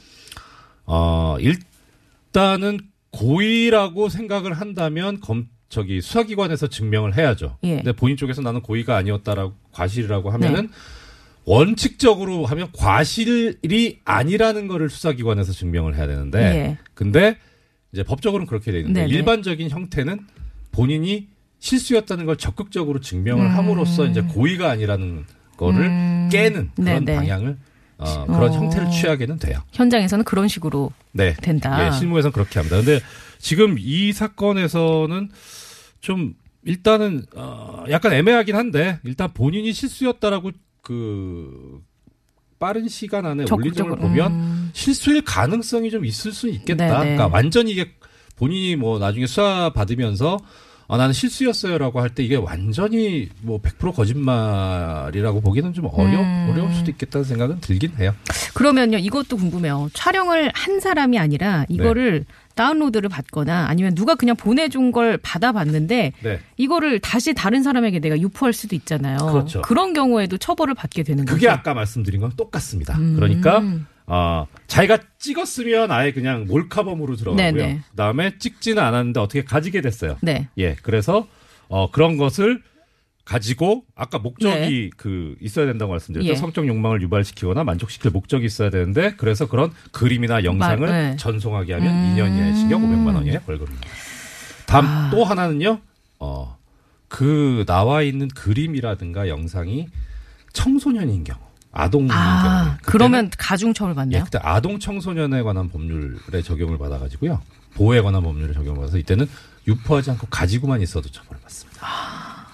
어 0.86 1.38
일단은 1.40 2.82
고의라고 3.12 4.10
생각을 4.10 4.54
한다면 4.56 5.22
검 5.22 5.48
저기 5.70 6.02
수사기관에서 6.02 6.68
증명을 6.68 7.18
해야죠. 7.18 7.58
예. 7.64 7.78
근데 7.78 7.92
본인 7.92 8.18
쪽에서 8.18 8.42
나는 8.42 8.62
고의가 8.62 8.96
아니었다라고 8.98 9.54
과실이라고 9.72 10.30
하면은 10.32 10.70
원칙적으로 11.46 12.46
하면 12.46 12.70
과실이 12.74 14.00
아니라는 14.04 14.68
거를 14.68 14.90
수사기관에서 14.90 15.54
증명을 15.54 15.96
해야 15.96 16.08
되는데 16.08 16.40
예. 16.40 16.78
근데 16.94 17.38
이제 17.92 18.04
법적으로는 18.04 18.48
그렇게 18.48 18.72
돼 18.72 18.80
있는데 18.80 19.02
네네. 19.02 19.14
일반적인 19.14 19.70
형태는 19.70 20.20
본인이 20.72 21.28
실수였다는 21.60 22.26
걸 22.26 22.36
적극적으로 22.36 23.00
증명을 23.00 23.56
함으로써 23.56 24.06
이제 24.06 24.22
고의가 24.22 24.70
아니라는 24.70 25.26
거를 25.58 25.86
음. 25.86 26.30
깨는 26.32 26.72
그런 26.76 27.06
네네. 27.06 27.16
방향을 27.16 27.58
어, 27.98 28.26
그런 28.26 28.52
어. 28.52 28.54
형태를 28.54 28.92
취하게는 28.92 29.40
돼요. 29.40 29.60
현장에서는 29.72 30.26
그런 30.26 30.48
식으로 30.48 30.92
네. 31.14 31.34
된다. 31.36 31.88
예, 31.88 31.92
실무에서는 31.92 32.34
그렇게 32.34 32.60
합니다. 32.60 32.78
근데 32.78 33.00
지금 33.46 33.76
이 33.78 34.12
사건에서는 34.12 35.30
좀 36.02 36.34
일단은 36.64 37.28
어 37.36 37.84
약간 37.92 38.12
애매하긴 38.14 38.56
한데 38.56 38.98
일단 39.04 39.32
본인이 39.36 39.72
실수였다라고 39.72 40.50
그 40.82 41.80
빠른 42.58 42.88
시간 42.88 43.28
안에 43.28 43.44
올린 43.44 43.72
점을 43.72 43.92
적극적으로. 43.92 43.98
보면 43.98 44.32
음. 44.32 44.70
실수일 44.74 45.22
가능성이 45.24 45.92
좀 45.92 46.06
있을 46.06 46.32
수 46.32 46.50
있겠다. 46.50 46.88
네네. 46.88 47.00
그러니까 47.02 47.28
완전히 47.28 47.74
이게 47.74 47.92
본인이 48.36 48.76
뭐 48.76 48.98
나중에 48.98 49.28
수사 49.28 49.70
받으면서 49.70 50.40
아, 50.88 50.98
나는 50.98 51.14
실수였어요라고 51.14 52.00
할 52.02 52.10
때 52.16 52.24
이게 52.24 52.36
완전히 52.36 53.30
뭐 53.42 53.60
100% 53.62 53.94
거짓말이라고 53.94 55.42
보기는 55.42 55.72
좀 55.74 55.86
어려 55.92 56.20
음. 56.20 56.50
어려울 56.52 56.74
수도 56.74 56.90
있겠다는 56.90 57.26
생각은 57.26 57.60
들긴 57.60 57.92
해요. 58.00 58.16
그러면요, 58.56 58.98
이것도 58.98 59.38
궁금해요. 59.38 59.90
촬영을 59.94 60.52
한 60.56 60.80
사람이 60.80 61.20
아니라 61.20 61.66
이거를 61.70 62.20
네. 62.28 62.45
다운로드를 62.56 63.10
받거나 63.10 63.68
아니면 63.68 63.94
누가 63.96 64.16
그냥 64.16 64.36
보내준 64.36 64.92
걸 64.92 65.18
받아봤는데 65.18 66.14
네. 66.24 66.40
이거를 66.58 67.00
다시 67.00 67.34
다른 67.34 67.64
사람에게 67.64 68.00
내가 68.00 68.20
유포할 68.20 68.54
수도 68.54 68.76
있잖아요. 68.76 69.18
그렇죠. 69.18 69.62
런 69.70 69.94
경우에도 69.94 70.38
처벌을 70.38 70.74
받게 70.74 71.04
되는 71.04 71.26
그게 71.26 71.48
거죠. 71.48 71.60
아까 71.60 71.74
말씀드린 71.74 72.22
건 72.22 72.32
똑같습니다. 72.36 72.98
음. 72.98 73.16
그러니까 73.16 73.62
아 74.08 74.46
자기가 74.68 75.00
찍었으면 75.20 75.92
아예 75.92 76.14
그냥 76.14 76.46
몰카범으로 76.48 77.16
들어가고요. 77.16 77.52
네네. 77.52 77.82
그다음에 77.92 78.38
찍지는 78.38 78.82
않았는데 78.82 79.20
어떻게 79.20 79.44
가지게 79.44 79.82
됐어요. 79.82 80.18
네. 80.22 80.48
예, 80.58 80.76
그래서 80.82 81.28
어 81.68 81.92
그런 81.92 82.18
것을 82.18 82.62
가지고 83.26 83.84
아까 83.96 84.20
목적이 84.20 84.92
그 84.96 85.36
있어야 85.42 85.66
된다고 85.66 85.92
말씀드렸죠. 85.92 86.30
예. 86.30 86.36
성적 86.36 86.68
욕망을 86.68 87.02
유발시키거나 87.02 87.64
만족시킬 87.64 88.12
목적이 88.12 88.46
있어야 88.46 88.70
되는데 88.70 89.16
그래서 89.18 89.48
그런 89.48 89.72
그림이나 89.92 90.44
영상을 90.44 90.88
말, 90.88 90.90
네. 90.90 91.16
전송하게 91.18 91.74
하면 91.74 91.90
음. 91.90 92.16
2년 92.16 92.38
이하의 92.38 92.56
징역 92.56 92.82
500만 92.82 93.16
원 93.16 93.26
이하의 93.26 93.42
벌금입니다. 93.42 93.88
다음 94.68 95.10
또 95.10 95.24
하나는요. 95.24 95.80
어. 96.20 96.58
그 97.08 97.64
나와 97.68 98.04
있는 98.04 98.28
그림이라든가 98.28 99.28
영상이 99.28 99.88
청소년인 100.54 101.24
경우, 101.24 101.40
아동인 101.72 102.08
경우. 102.10 102.20
아, 102.20 102.78
그때는 102.78 102.80
그러면 102.86 103.32
가중처벌 103.38 103.92
예, 103.92 103.96
받네요. 103.96 104.24
그때 104.26 104.40
아동 104.42 104.80
청소년에 104.80 105.42
관한 105.42 105.70
법률에 105.70 106.42
적용을 106.44 106.78
받아가지고요. 106.78 107.42
보호에 107.74 108.02
관한 108.02 108.22
법률에 108.22 108.54
적용을 108.54 108.82
받아서 108.82 108.98
이때는 108.98 109.28
유포하지 109.68 110.12
않고 110.12 110.28
가지고만 110.30 110.82
있어도 110.82 111.10
처벌을 111.10 111.42
받습니다. 111.42 111.88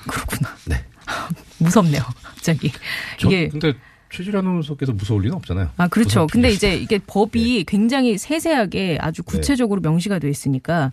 그렇구나. 0.08 0.56
네. 0.66 0.84
무섭네요. 1.60 2.02
갑자기. 2.24 2.72
저, 3.20 3.28
이게 3.28 3.50
근데 3.50 3.74
최질 4.12 4.36
아나운서께서 4.36 4.92
무서울 4.92 5.24
리는 5.24 5.36
없잖아요. 5.38 5.70
아, 5.78 5.88
그렇죠. 5.88 6.28
근데. 6.28 6.50
이제 6.52 6.76
이게 6.76 7.00
법이 7.08 7.64
굉장히 7.66 8.18
세세하게 8.18 8.98
아주 9.00 9.24
네. 9.24 9.32
구체적으로 9.32 9.82
명시가 9.82 10.20
돼 10.20 10.30
있으니까 10.30 10.92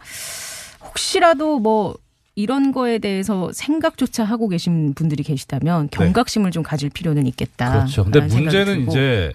혹시라도 0.82 1.58
뭐 1.58 1.96
이런 2.34 2.70
거에 2.70 2.98
대해서 2.98 3.50
생각조차 3.52 4.22
하고 4.22 4.48
계신 4.48 4.94
분들이 4.94 5.24
계시다면 5.24 5.88
경각심을 5.90 6.52
좀 6.52 6.62
가질 6.62 6.90
필요는 6.90 7.26
있겠다. 7.26 7.70
네. 7.70 7.78
그렇죠. 7.80 8.04
근데 8.04 8.20
문제는 8.20 8.74
들고. 8.76 8.92
이제 8.92 9.32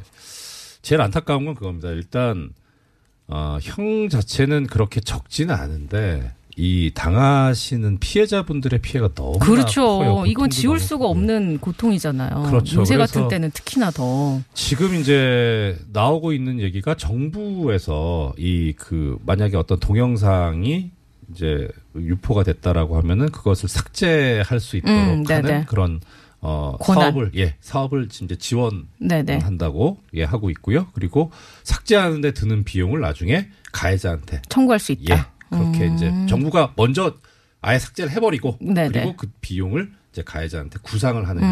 제일 0.81 1.01
안타까운 1.01 1.45
건 1.45 1.55
그겁니다. 1.55 1.89
일단 1.89 2.51
어, 3.27 3.57
형 3.62 4.07
자체는 4.09 4.67
그렇게 4.67 5.01
적지는 5.01 5.53
않은데 5.53 6.31
이 6.56 6.92
당하시는 6.94 7.98
피해자분들의 8.00 8.80
피해가 8.80 9.10
너무 9.16 9.39
그렇죠. 9.39 10.24
이건 10.28 10.50
지울 10.52 10.80
수가 10.80 11.06
없는 11.08 11.58
고통이잖아요. 11.60 12.44
그렇죠. 12.44 12.82
요새 12.82 12.96
같은 12.98 13.28
때는 13.28 13.50
특히나 13.52 13.89
더. 13.92 14.39
지금 14.54 14.94
이제 14.96 15.78
나오고 15.94 16.32
있는 16.34 16.60
얘기가 16.60 16.96
정부에서 16.96 18.34
이 18.38 18.74
그 18.78 19.18
만약에 19.26 19.56
어떤 19.58 19.80
동영상이 19.80 20.92
이제 21.32 21.68
유포가 21.96 22.44
됐다라고 22.44 22.98
하면은 22.98 23.30
그것을 23.30 23.70
삭제할 23.70 24.60
수 24.60 24.78
있도록 24.78 24.96
음, 24.98 25.24
네네. 25.24 25.52
하는 25.52 25.66
그런 25.66 26.00
어 26.42 26.76
권한. 26.80 27.06
사업을 27.13 27.32
예 27.38 27.56
사업을 27.62 28.10
이제 28.22 28.36
지원 28.36 28.88
네네. 29.00 29.38
한다고 29.39 29.98
예 30.13 30.24
하고 30.24 30.50
있고요. 30.50 30.88
그리고 30.94 31.32
삭제하는데 31.63 32.34
드는 32.34 32.63
비용을 32.66 33.00
나중에 33.00 33.48
가해자한테 33.72 34.42
청구할 34.50 34.80
수 34.80 34.92
있다. 34.92 35.16
예 35.16 35.24
그렇게 35.58 35.88
음. 35.88 35.96
이제 35.96 36.12
정부가 36.30 36.74
먼저 36.76 37.16
아예 37.62 37.80
삭제를 37.80 38.12
해버리고 38.12 38.58
네네. 38.62 38.89
그리고 38.89 39.16
그 39.16 39.32
비용을 39.42 39.92
이제 40.12 40.22
가해자한테 40.24 40.80
구상을 40.82 41.28
하는 41.28 41.42
음. 41.44 41.48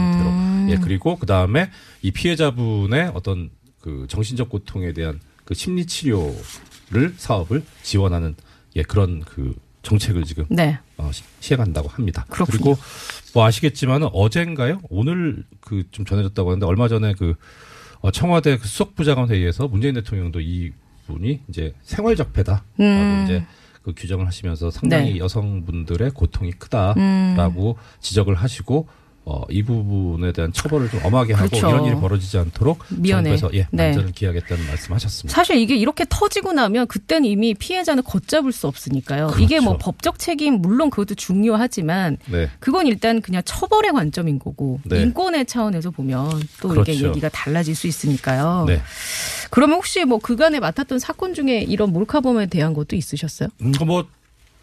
형태로 0.65 0.71
예 0.71 0.77
그리고 0.83 1.17
그 1.17 1.25
다음에 1.25 1.69
이 2.01 2.11
피해자분의 2.11 3.11
어떤 3.13 3.49
그 3.79 4.05
정신적 4.09 4.49
고통에 4.49 4.93
대한 4.93 5.19
그 5.45 5.53
심리 5.53 5.85
치료를 5.85 7.13
사업을 7.17 7.63
지원하는 7.83 8.35
예 8.75 8.83
그런 8.83 9.21
그 9.21 9.55
정책을 9.83 10.23
지금 10.25 10.45
네. 10.49 10.77
어, 10.97 11.09
시- 11.11 11.23
시행한다고 11.39 11.89
합니다. 11.89 12.25
그렇군요. 12.29 12.57
리고 12.57 12.77
뭐 13.33 13.45
아시겠지만은 13.45 14.09
어젠가요? 14.13 14.81
오늘 14.89 15.43
그 15.59 15.83
좀 15.91 16.05
전해졌다고 16.05 16.49
하는데 16.51 16.65
얼마 16.65 16.87
전에 16.87 17.13
그 17.17 17.33
어, 18.01 18.11
청와대 18.11 18.57
그 18.57 18.67
수석부장관 18.67 19.29
회의에서 19.29 19.67
문재인 19.67 19.95
대통령도 19.95 20.39
이 20.41 20.71
분이 21.07 21.41
이제 21.49 21.73
생활적 21.83 22.31
배다라고 22.33 22.63
음. 22.79 23.23
이제 23.25 23.43
그 23.83 23.93
규정을 23.95 24.27
하시면서 24.27 24.71
상당히 24.71 25.13
네. 25.13 25.19
여성분들의 25.19 26.11
고통이 26.11 26.51
크다라고 26.53 27.71
음. 27.71 27.73
지적을 27.99 28.35
하시고 28.35 28.87
어, 29.23 29.43
이 29.49 29.61
부분에 29.61 30.31
대한 30.31 30.51
처벌을 30.51 30.89
좀 30.89 30.99
엄하게 31.03 31.33
하고 31.33 31.49
그렇죠. 31.49 31.69
이런 31.69 31.85
일이 31.85 31.95
벌어지지 31.95 32.39
않도록 32.39 32.79
미연에. 32.89 33.37
정부에서 33.37 33.49
예, 33.53 33.67
네. 33.71 33.89
만전을 33.89 34.13
기하겠다는 34.13 34.65
말씀하셨습니다. 34.65 35.35
사실 35.35 35.57
이게 35.57 35.75
이렇게 35.75 36.05
터지고 36.09 36.53
나면 36.53 36.87
그때는 36.87 37.25
이미 37.25 37.53
피해자는 37.53 38.01
걷잡을 38.03 38.51
수 38.51 38.67
없으니까요. 38.67 39.31
이게 39.39 39.59
뭐 39.59 39.73
그렇죠. 39.73 39.85
법적 39.85 40.17
책임 40.17 40.55
물론 40.55 40.89
그것도 40.89 41.15
중요하지만 41.15 42.17
네. 42.25 42.49
그건 42.59 42.87
일단 42.87 43.21
그냥 43.21 43.43
처벌의 43.45 43.91
관점인 43.91 44.39
거고 44.39 44.79
네. 44.85 45.01
인권의 45.03 45.45
차원에서 45.45 45.91
보면 45.91 46.41
또 46.61 46.73
이게 46.73 46.93
그렇죠. 46.93 47.07
얘기가 47.09 47.29
달라질 47.29 47.75
수 47.75 47.85
있으니까요. 47.85 48.65
네. 48.67 48.81
그러면 49.51 49.75
혹시 49.77 50.03
뭐 50.03 50.17
그간에 50.17 50.59
맡았던 50.59 50.97
사건 50.97 51.35
중에 51.35 51.61
이런 51.61 51.91
몰카범에 51.93 52.47
대한 52.47 52.73
것도 52.73 52.95
있으셨어요? 52.95 53.49
음, 53.61 53.71
뭐 53.85 54.07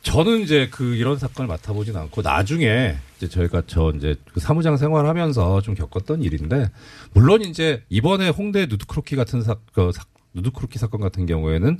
저는 0.02 0.40
이제 0.40 0.68
그 0.70 0.94
이런 0.94 1.18
사건을 1.18 1.48
맡아보진 1.48 1.96
않고 1.96 2.22
나중에 2.22 2.96
이제 3.16 3.28
저희가 3.28 3.62
저 3.66 3.92
이제 3.96 4.14
그 4.32 4.40
사무장 4.40 4.76
생활하면서 4.76 5.60
좀 5.62 5.74
겪었던 5.74 6.22
일인데 6.22 6.70
물론 7.12 7.42
이제 7.42 7.82
이번에 7.88 8.28
홍대 8.28 8.66
누드크로키 8.66 9.16
같은 9.16 9.42
사, 9.42 9.56
그 9.72 9.90
사- 9.92 10.04
누드크로키 10.34 10.78
사건 10.78 11.00
같은 11.00 11.26
경우에는 11.26 11.78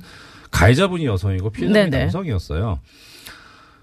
가해자분이 0.51 1.05
여성이고 1.05 1.49
피해자분이 1.51 1.89
네네. 1.91 2.03
남성이었어요. 2.05 2.79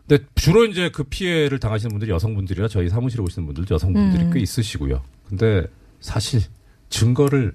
근데 0.06 0.24
주로 0.36 0.64
이제 0.66 0.90
그 0.90 1.02
피해를 1.04 1.58
당하시는 1.58 1.90
분들이 1.90 2.10
여성분들이라 2.12 2.68
저희 2.68 2.88
사무실에 2.88 3.22
오시는 3.22 3.46
분들도 3.46 3.74
여성분들이 3.74 4.24
음. 4.24 4.30
꽤 4.32 4.40
있으시고요. 4.40 5.02
근데 5.28 5.66
사실 6.00 6.42
증거를 6.90 7.52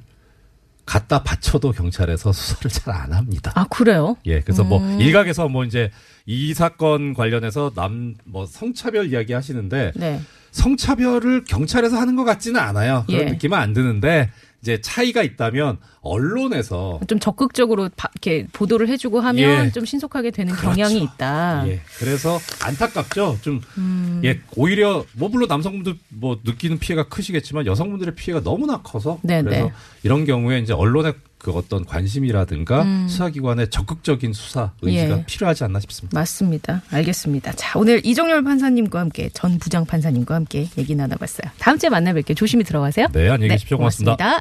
갖다 0.86 1.24
바쳐도 1.24 1.72
경찰에서 1.72 2.32
수사를 2.32 2.70
잘 2.72 2.94
안 2.94 3.14
합니다. 3.14 3.52
아 3.56 3.66
그래요? 3.70 4.18
예, 4.26 4.42
그래서 4.42 4.64
뭐 4.64 4.80
음. 4.80 5.00
일각에서 5.00 5.48
뭐 5.48 5.64
이제 5.64 5.92
이 6.26 6.54
사건 6.54 7.14
관련해서 7.14 7.72
남 7.76 8.16
뭐 8.26 8.46
성차별 8.46 9.12
이야기 9.12 9.34
하시는데 9.34 9.92
네. 9.96 10.22
성차별을 10.52 11.44
경찰에서 11.46 11.98
하는 11.98 12.16
것 12.16 12.24
같지는 12.24 12.60
않아요. 12.60 13.04
그런 13.08 13.22
예. 13.22 13.26
느낌은 13.32 13.58
안 13.58 13.74
드는데 13.74 14.30
이제 14.62 14.80
차이가 14.82 15.24
있다면 15.24 15.78
언론에서 16.02 17.00
좀 17.08 17.20
적극적으로 17.20 17.90
바- 17.96 18.10
이렇게 18.14 18.48
보도를 18.54 18.90
해주고 18.90 19.20
하면 19.20 19.66
예. 19.68 19.72
좀 19.72 19.86
신속하게 19.86 20.32
되는 20.32 20.54
그렇죠. 20.54 20.76
경향이 20.76 21.02
있다. 21.04 21.64
예, 21.68 21.82
그래서 21.98 22.40
안타깝죠. 22.64 23.40
좀 23.42 23.62
음. 23.78 24.22
예, 24.24 24.40
오히려 24.56 25.04
뭐 25.14 25.30
물론 25.30 25.48
남성분들 25.48 25.96
뭐 26.10 26.40
느끼는 26.44 26.80
피해가 26.80 27.08
크시겠지만 27.10 27.66
여성분들의 27.66 28.16
피해가 28.16 28.44
너무나 28.44 28.82
커서 28.82 29.20
네네. 29.24 29.44
그래서 29.44 29.72
이런 30.04 30.26
경우에 30.26 30.60
이제 30.60 30.74
언론의 30.74 31.14
그 31.40 31.50
어떤 31.52 31.86
관심이라든가 31.86 32.84
음. 32.84 33.08
수사기관의 33.10 33.72
적극적인 33.72 34.32
수사 34.34 34.74
의지가 34.84 35.18
예. 35.20 35.26
필요하지 35.26 35.64
않나 35.64 35.80
싶습니다. 35.80 36.20
맞습니다. 36.20 36.84
알겠습니다. 36.92 37.54
자, 37.54 37.80
오늘 37.80 38.00
이정열 38.06 38.44
판사님과 38.44 39.00
함께 39.00 39.30
전 39.34 39.58
부장 39.58 39.84
판사님과 39.88 40.36
함께 40.36 40.68
얘기 40.78 40.94
나눠봤어요. 40.94 41.50
다음 41.58 41.80
주에 41.80 41.90
만나 41.90 42.14
뵐게요. 42.14 42.36
조심히 42.38 42.64
들어가세요. 42.64 43.08
네, 43.12 43.28
안녕히 43.30 43.50
계십시오. 43.54 43.78
고맙습니다. 43.78 44.16
고맙습니다. 44.18 44.40